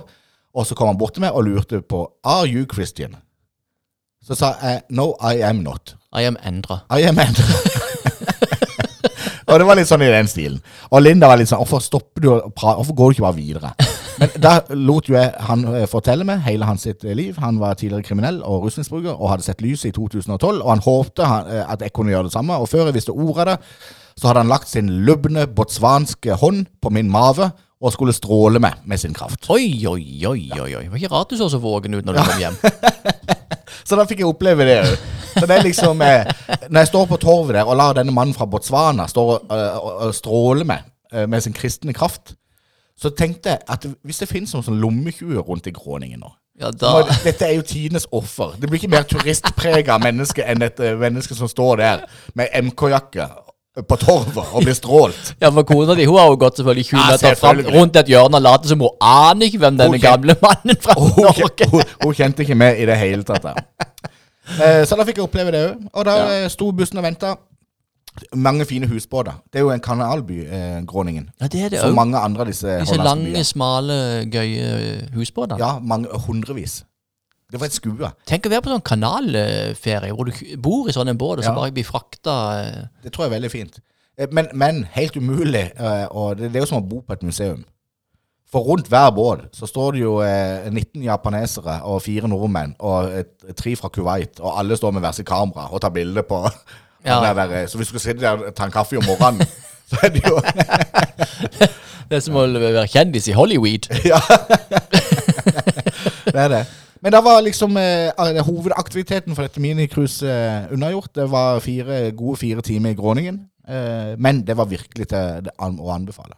[0.58, 3.16] Og så kom han bort til meg og lurte på Are you Christian?
[4.28, 5.96] Så sa jeg No, I am not.
[6.16, 6.82] I am endra.
[6.92, 7.46] I am Endra.
[9.48, 10.58] og det var litt sånn i den stilen.
[10.92, 12.76] Og Linda var litt sånn Hvorfor stopper du å prate?
[12.82, 13.72] Hvorfor går du ikke bare videre?
[14.18, 17.38] Men da lot jo jeg han eh, fortelle meg hele hans sitt eh, liv.
[17.40, 20.58] Han var tidligere kriminell og rusmisbruker og hadde sett lyset i 2012.
[20.58, 22.58] Og han håpte eh, at jeg kunne gjøre det samme.
[22.58, 23.58] Og før jeg visste ordet av det,
[24.18, 28.82] så hadde han lagt sin lubne botswanske hånd på min mave og skulle stråle meg
[28.90, 29.46] med sin kraft.
[29.54, 30.88] Oi, oi, oi, oi, oi.
[30.88, 32.58] Det var ikke rart du så så våken ut når du kom hjem.
[33.84, 34.96] Så da fikk jeg oppleve det òg.
[35.38, 36.26] Så det er liksom eh,
[36.70, 39.92] Når jeg står på torvet der og lar denne mannen fra Botswana stå og, og,
[40.08, 42.34] og stråle meg eh, med sin kristne kraft,
[42.98, 46.72] så tenkte jeg at hvis det finnes noen sånn lommekjue rundt i Gråningen nå Ja,
[46.74, 48.56] må, Dette er jo tidenes offer.
[48.58, 52.08] Det blir ikke mer turistprega menneske enn et eh, menneske som står der
[52.40, 53.28] med MK-jakke
[53.86, 55.34] på torvet og blir strålt.
[55.44, 58.08] Ja, for kona di hun har jo gått selvfølgelig 20 Ja, meter fram rundt et
[58.10, 61.50] hjørne og later som hun aner ikke hvem denne kjen- gamle mannen fra Hun, Norge
[61.60, 63.44] kjen- hun, hun kjente ikke med i det hele tatt.
[63.44, 63.54] da.
[64.58, 65.86] Eh, Så da fikk jeg oppleve det òg.
[65.94, 66.50] Og da ja.
[66.50, 67.36] sto bussen og venta.
[68.34, 69.36] Mange fine husbåter.
[69.54, 71.28] Det er jo en kanalby, eh, Gråningen.
[71.40, 71.96] Ja, det er det Som òg.
[72.00, 75.60] mange andre av disse Disse lange, smale, gøye husbåter.
[75.62, 76.80] Ja, mange hundrevis.
[77.52, 78.10] Det var et skue.
[78.28, 81.54] Tenk å være på sånn kanalferie hvor du bor i sånn en båt og så
[81.54, 81.56] Ja.
[81.56, 83.80] bare blir frakta eh, Det tror jeg er veldig fint.
[84.20, 85.72] Eh, Men, men helt umulig.
[85.80, 87.64] eh, Og det, det er jo som å bo på et museum.
[88.52, 93.12] For rundt hver båt så står det jo eh, 19 japanesere og fire nordmenn og
[93.22, 96.44] et, tre fra Kuwait, og alle står med hver sitt kamera og tar bilde på
[97.06, 97.22] Ja.
[97.34, 99.48] der, Så hvis du skal sitte der og ta en kaffe om morgenen,
[99.90, 100.40] så er det jo
[102.10, 103.88] Det er som å være kjendis i Hollywood.
[104.12, 104.20] Ja.
[106.26, 106.66] det er det.
[107.08, 111.14] Men da var liksom eh, hovedaktiviteten for dette minicruiset eh, unnagjort.
[111.16, 113.38] Det var fire, gode fire timer i Gråningen.
[113.64, 116.36] Eh, men det var virkelig til det an å anbefale.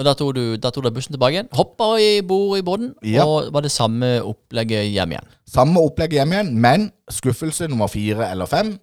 [0.00, 1.50] Og da tok du, da tok du bussen tilbake igjen.
[1.52, 3.26] Hoppa i bord i båten, Ja.
[3.28, 5.28] og var det samme opplegget hjem igjen.
[5.44, 8.78] Samme opplegget hjem igjen, men skuffelse nummer fire eller fem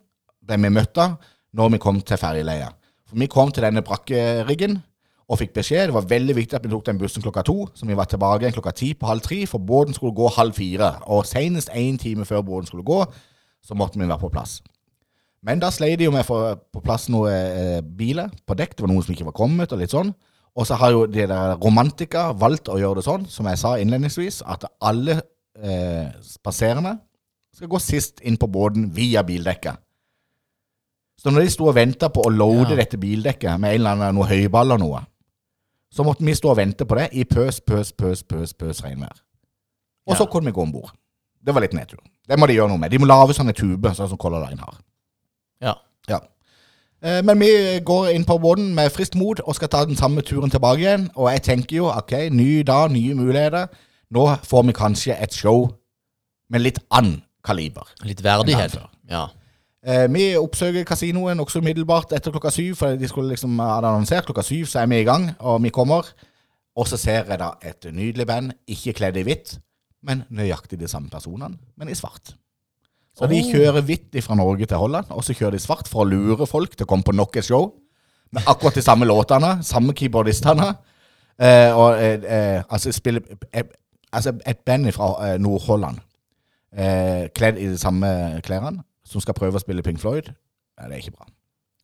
[0.46, 1.18] ble vi møtt av
[1.58, 2.70] når vi kom til ferjeleia.
[3.10, 4.78] For vi kom til denne brakkeriggen
[5.28, 5.88] og fikk beskjed.
[5.90, 8.44] Det var veldig viktig at vi tok den bussen klokka to, så vi var tilbake
[8.46, 10.92] igjen klokka ti på halv tre, for båten skulle gå halv fire.
[11.10, 13.00] Og senest én time før båten skulle gå,
[13.66, 14.60] så måtte vi være på plass.
[15.46, 16.38] Men da sleit de jo med å få
[16.74, 18.76] på plass noen eh, biler på dekk.
[18.78, 20.14] Det var noen som ikke var kommet, og litt sånn.
[20.56, 23.76] Og så har jo de der romantikere valgt å gjøre det sånn, som jeg sa
[23.82, 25.20] innledningsvis, at alle
[25.62, 26.14] eh,
[26.46, 26.96] passerende
[27.56, 29.82] skal gå sist inn på båten via bildekket.
[31.22, 32.82] Så når de sto og venta på å loade Ja.
[32.82, 35.00] dette bildekket med en eller annen noe høyball og noe,
[35.96, 39.16] så måtte vi stå og vente på det i pøs, pøs, pøs, pøs, pøs regnvær.
[40.06, 40.92] Og så kunne vi gå om bord.
[41.46, 42.02] Det var litt nedtur.
[42.28, 42.92] Det må de gjøre noe med.
[42.92, 44.78] De må lage sånne tuber, sånn som Color Line har.
[45.64, 45.76] Ja.
[46.10, 46.20] Ja.
[47.02, 50.22] Eh, Men vi går inn på båten med friskt mot og skal ta den samme
[50.26, 51.08] turen tilbake igjen.
[51.16, 53.68] Og jeg tenker jo ok, ny dag, nye muligheter.
[54.12, 55.68] Nå får vi kanskje et show
[56.50, 57.88] med litt annen kaliber.
[58.04, 58.78] Litt verdighet.
[59.10, 59.28] Ja.
[59.86, 64.26] Eh, vi oppsøker kasinoen også umiddelbart etter klokka syv, for de skulle liksom hadde annonsert.
[64.26, 66.08] Klokka syv så er vi i gang, og vi kommer.
[66.76, 69.60] Og så ser jeg da et nydelig band, ikke kledd i hvitt,
[70.04, 72.34] men nøyaktig de samme personene, men i svart.
[73.16, 73.52] Så de Oh.
[73.54, 76.76] kjører hvitt fra Norge til Holland, og så kjører de svart for å lure folk
[76.76, 77.74] til å komme på nok et show.
[78.34, 80.76] med akkurat de samme låtene, samme keyboardistene.
[81.40, 83.22] Eh, og eh, eh, altså spiller
[83.54, 83.64] eh,
[84.14, 85.98] Altså et band fra eh, Nord-Holland,
[86.78, 90.32] eh, kledd i de samme klærne, som skal prøve å spille Pink Floyd.
[90.80, 91.30] Nei, det er ikke bra.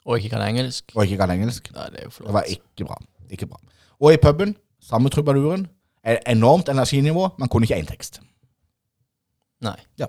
[0.10, 0.92] Og ikke kan engelsk.
[0.96, 1.70] Og ikke kan engelsk.
[1.76, 2.28] Nei, det er jo flott.
[2.32, 2.98] Det var ikke bra.
[3.32, 3.62] Ikke bra.
[4.02, 5.68] Og i puben, samme trubaduren.
[6.02, 8.18] Enormt energinivå, men kunne ikke én tekst.
[9.62, 9.78] Nei.
[10.02, 10.08] Ja.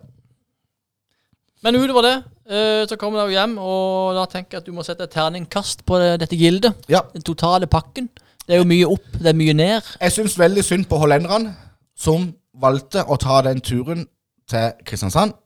[1.63, 2.15] Men utover det,
[2.49, 5.85] eh, så kommer du hjem, og da tenker jeg at du må sette et terningkast
[5.87, 6.73] på dette gildet.
[6.89, 7.05] Ja.
[7.13, 8.09] Den totale pakken.
[8.47, 9.93] Det er jo mye opp, det er mye ned.
[10.01, 11.53] Jeg syns veldig synd på hollenderne,
[11.95, 14.09] som valgte å ta den turen
[14.51, 15.37] til Kristiansand.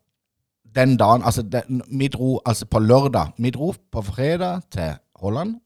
[0.77, 3.33] Den dagen Altså, den, vi dro altså på lørdag.
[3.39, 5.57] Vi dro på fredag til Holland.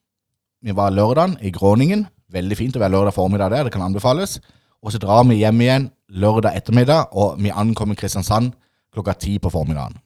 [0.62, 2.06] Vi var lørdagen i Gråningen.
[2.30, 4.40] Veldig fint å være lørdag formiddag der, det kan anbefales.
[4.82, 8.52] Og så drar vi hjem igjen lørdag ettermiddag, og vi ankommer Kristiansand
[8.94, 9.98] klokka ti på formiddagen.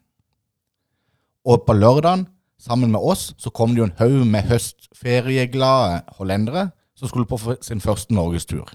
[1.45, 2.27] Og på lørdagen,
[2.59, 7.39] sammen med oss, så kom det jo en haug med høstferieglade hollendere som skulle på
[7.61, 8.71] sin første norgestur.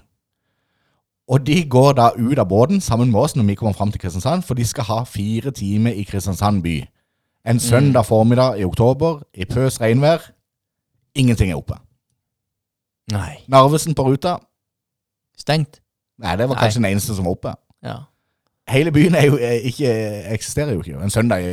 [1.30, 4.00] Og de går da ut av båten sammen med oss når vi kommer fram til
[4.02, 6.80] Kristiansand, for de skal ha fire timer i Kristiansand by.
[7.46, 10.26] En søndag formiddag i oktober, i pøs regnvær.
[11.14, 11.78] Ingenting er oppe.
[13.12, 13.38] Nei.
[13.48, 14.36] Narvesen på ruta.
[15.38, 15.80] Stengt.
[16.18, 16.64] Nei, det var Nei.
[16.64, 17.54] kanskje den eneste som var oppe.
[17.82, 17.96] Ja.
[18.68, 19.94] Hele byen er jo eh, ikke,
[20.34, 20.98] eksisterer jo ikke.
[21.02, 21.46] En søndag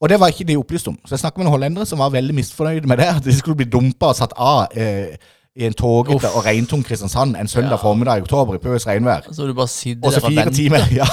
[0.00, 0.98] Og det var ikke de opplyst om.
[1.04, 3.08] Så jeg snakket med noen hollendere som var veldig misfornøyde med det.
[3.16, 5.16] At de skulle bli dumpa og satt av eh,
[5.56, 7.82] i en togete og regntung Kristiansand en søndag Ja.
[7.82, 9.20] formiddag i oktober i pøs regnvær.
[9.32, 10.78] Så du bare sitter Og så fire timer.
[11.00, 11.06] Ja.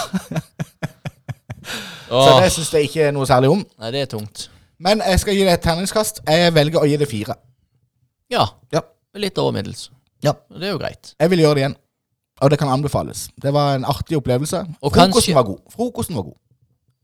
[2.13, 3.61] Så det syns jeg ikke er noe særlig om.
[3.79, 4.49] Nei, det er tungt.
[4.83, 6.19] Men jeg skal gi det et terningskast.
[6.27, 7.35] Jeg velger å gi det fire.
[8.33, 8.45] Ja.
[8.73, 8.81] Ja.
[9.17, 9.87] Litt over middels.
[10.25, 10.33] Ja.
[10.51, 11.13] Det er jo greit.
[11.19, 11.75] Jeg vil gjøre det igjen.
[12.43, 13.27] Og det kan anbefales.
[13.41, 14.63] Det var en artig opplevelse.
[14.81, 15.59] Og Frokosten kanskje- var god.
[15.71, 16.37] Frokosten var god.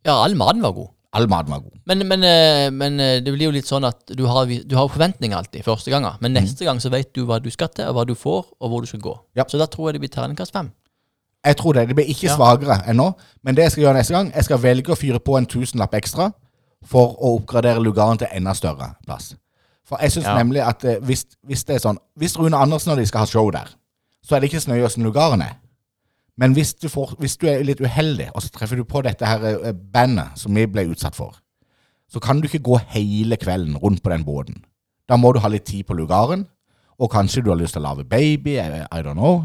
[0.06, 0.90] Ja, all maten var god.
[1.12, 1.78] All maten var god.
[1.90, 4.90] Men, men, eh, men eh, det blir jo litt sånn at du har, du har
[4.94, 6.14] forventninger alltid første gangen.
[6.22, 8.70] Men neste gang så vet du hva du skal til, og hva du får, og
[8.70, 9.16] hvor du skal gå.
[9.40, 9.46] Ja.
[9.50, 10.70] Så da tror jeg det blir terningkast fem.
[11.46, 11.88] Jeg tror det.
[11.88, 12.36] Det blir ikke Ja.
[12.36, 13.14] svakere nå.
[13.44, 15.94] Men det jeg skal gjøre neste gang, jeg skal velge å fyre på en tusenlapp
[15.98, 16.32] ekstra
[16.86, 19.34] for å oppgradere lugaren til enda større plass.
[19.88, 20.38] For jeg syns Ja.
[20.38, 23.26] nemlig at eh, hvis, hvis det er sånn Hvis Rune Andersen og de skal ha
[23.26, 23.66] show der,
[24.24, 25.56] så er det ikke åssen lugaren er.
[26.40, 29.28] Men hvis du, får, hvis du er litt uheldig, og så treffer du på dette
[29.28, 31.36] her eh, bandet som vi ble utsatt for,
[32.10, 34.64] så kan du ikke gå hele kvelden rundt på den båten.
[35.10, 36.48] Da må du ha litt tid på lugaren,
[37.00, 39.44] og kanskje du har lyst til å lage baby, I, I don't know.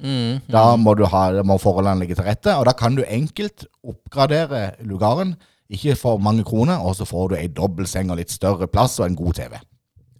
[0.00, 0.40] Mm.
[0.50, 4.74] Da må, du ha, må forholdene ligge til rette, og da kan du enkelt oppgradere
[4.84, 5.36] lugaren.
[5.72, 9.08] Ikke for mange kroner, og så får du ei dobbeltseng og litt større plass og
[9.08, 9.54] en god TV.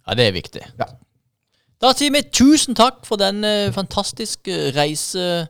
[0.05, 0.63] Ja, det er viktig.
[0.79, 0.87] Ja.
[1.81, 5.45] Da sier vi tusen takk for den eh, fantastiske reise...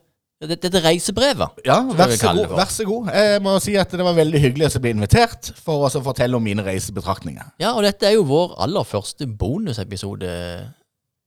[0.50, 1.50] det- Dette reisebrevet.
[1.66, 2.48] Ja, vær så god.
[2.58, 3.12] vær så god.
[3.14, 6.44] Jeg må si at det var veldig hyggelig å bli invitert for å fortelle om
[6.44, 7.52] mine reisebetraktninger.
[7.60, 10.32] Ja, og dette er jo vår aller første bonusepisode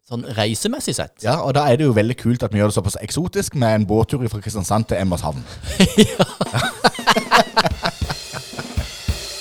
[0.09, 1.23] sånn reisemessig sett.
[1.23, 3.75] Ja, Og da er det jo veldig kult at vi gjør det såpass eksotisk med
[3.75, 5.45] en båttur fra Kristiansand til Emmershavn.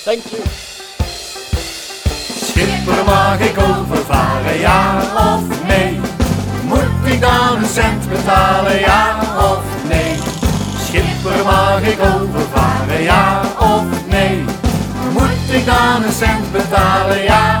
[0.08, 0.40] Thank you.
[2.48, 3.56] Skipper mag ik
[4.62, 6.00] ja of nee?
[6.64, 9.27] Moet ik dan een cent betalen, ja?
[11.44, 14.44] Mag ik overvaren, ja of nee?
[15.12, 17.57] Moet ik dan een cent betalen, ja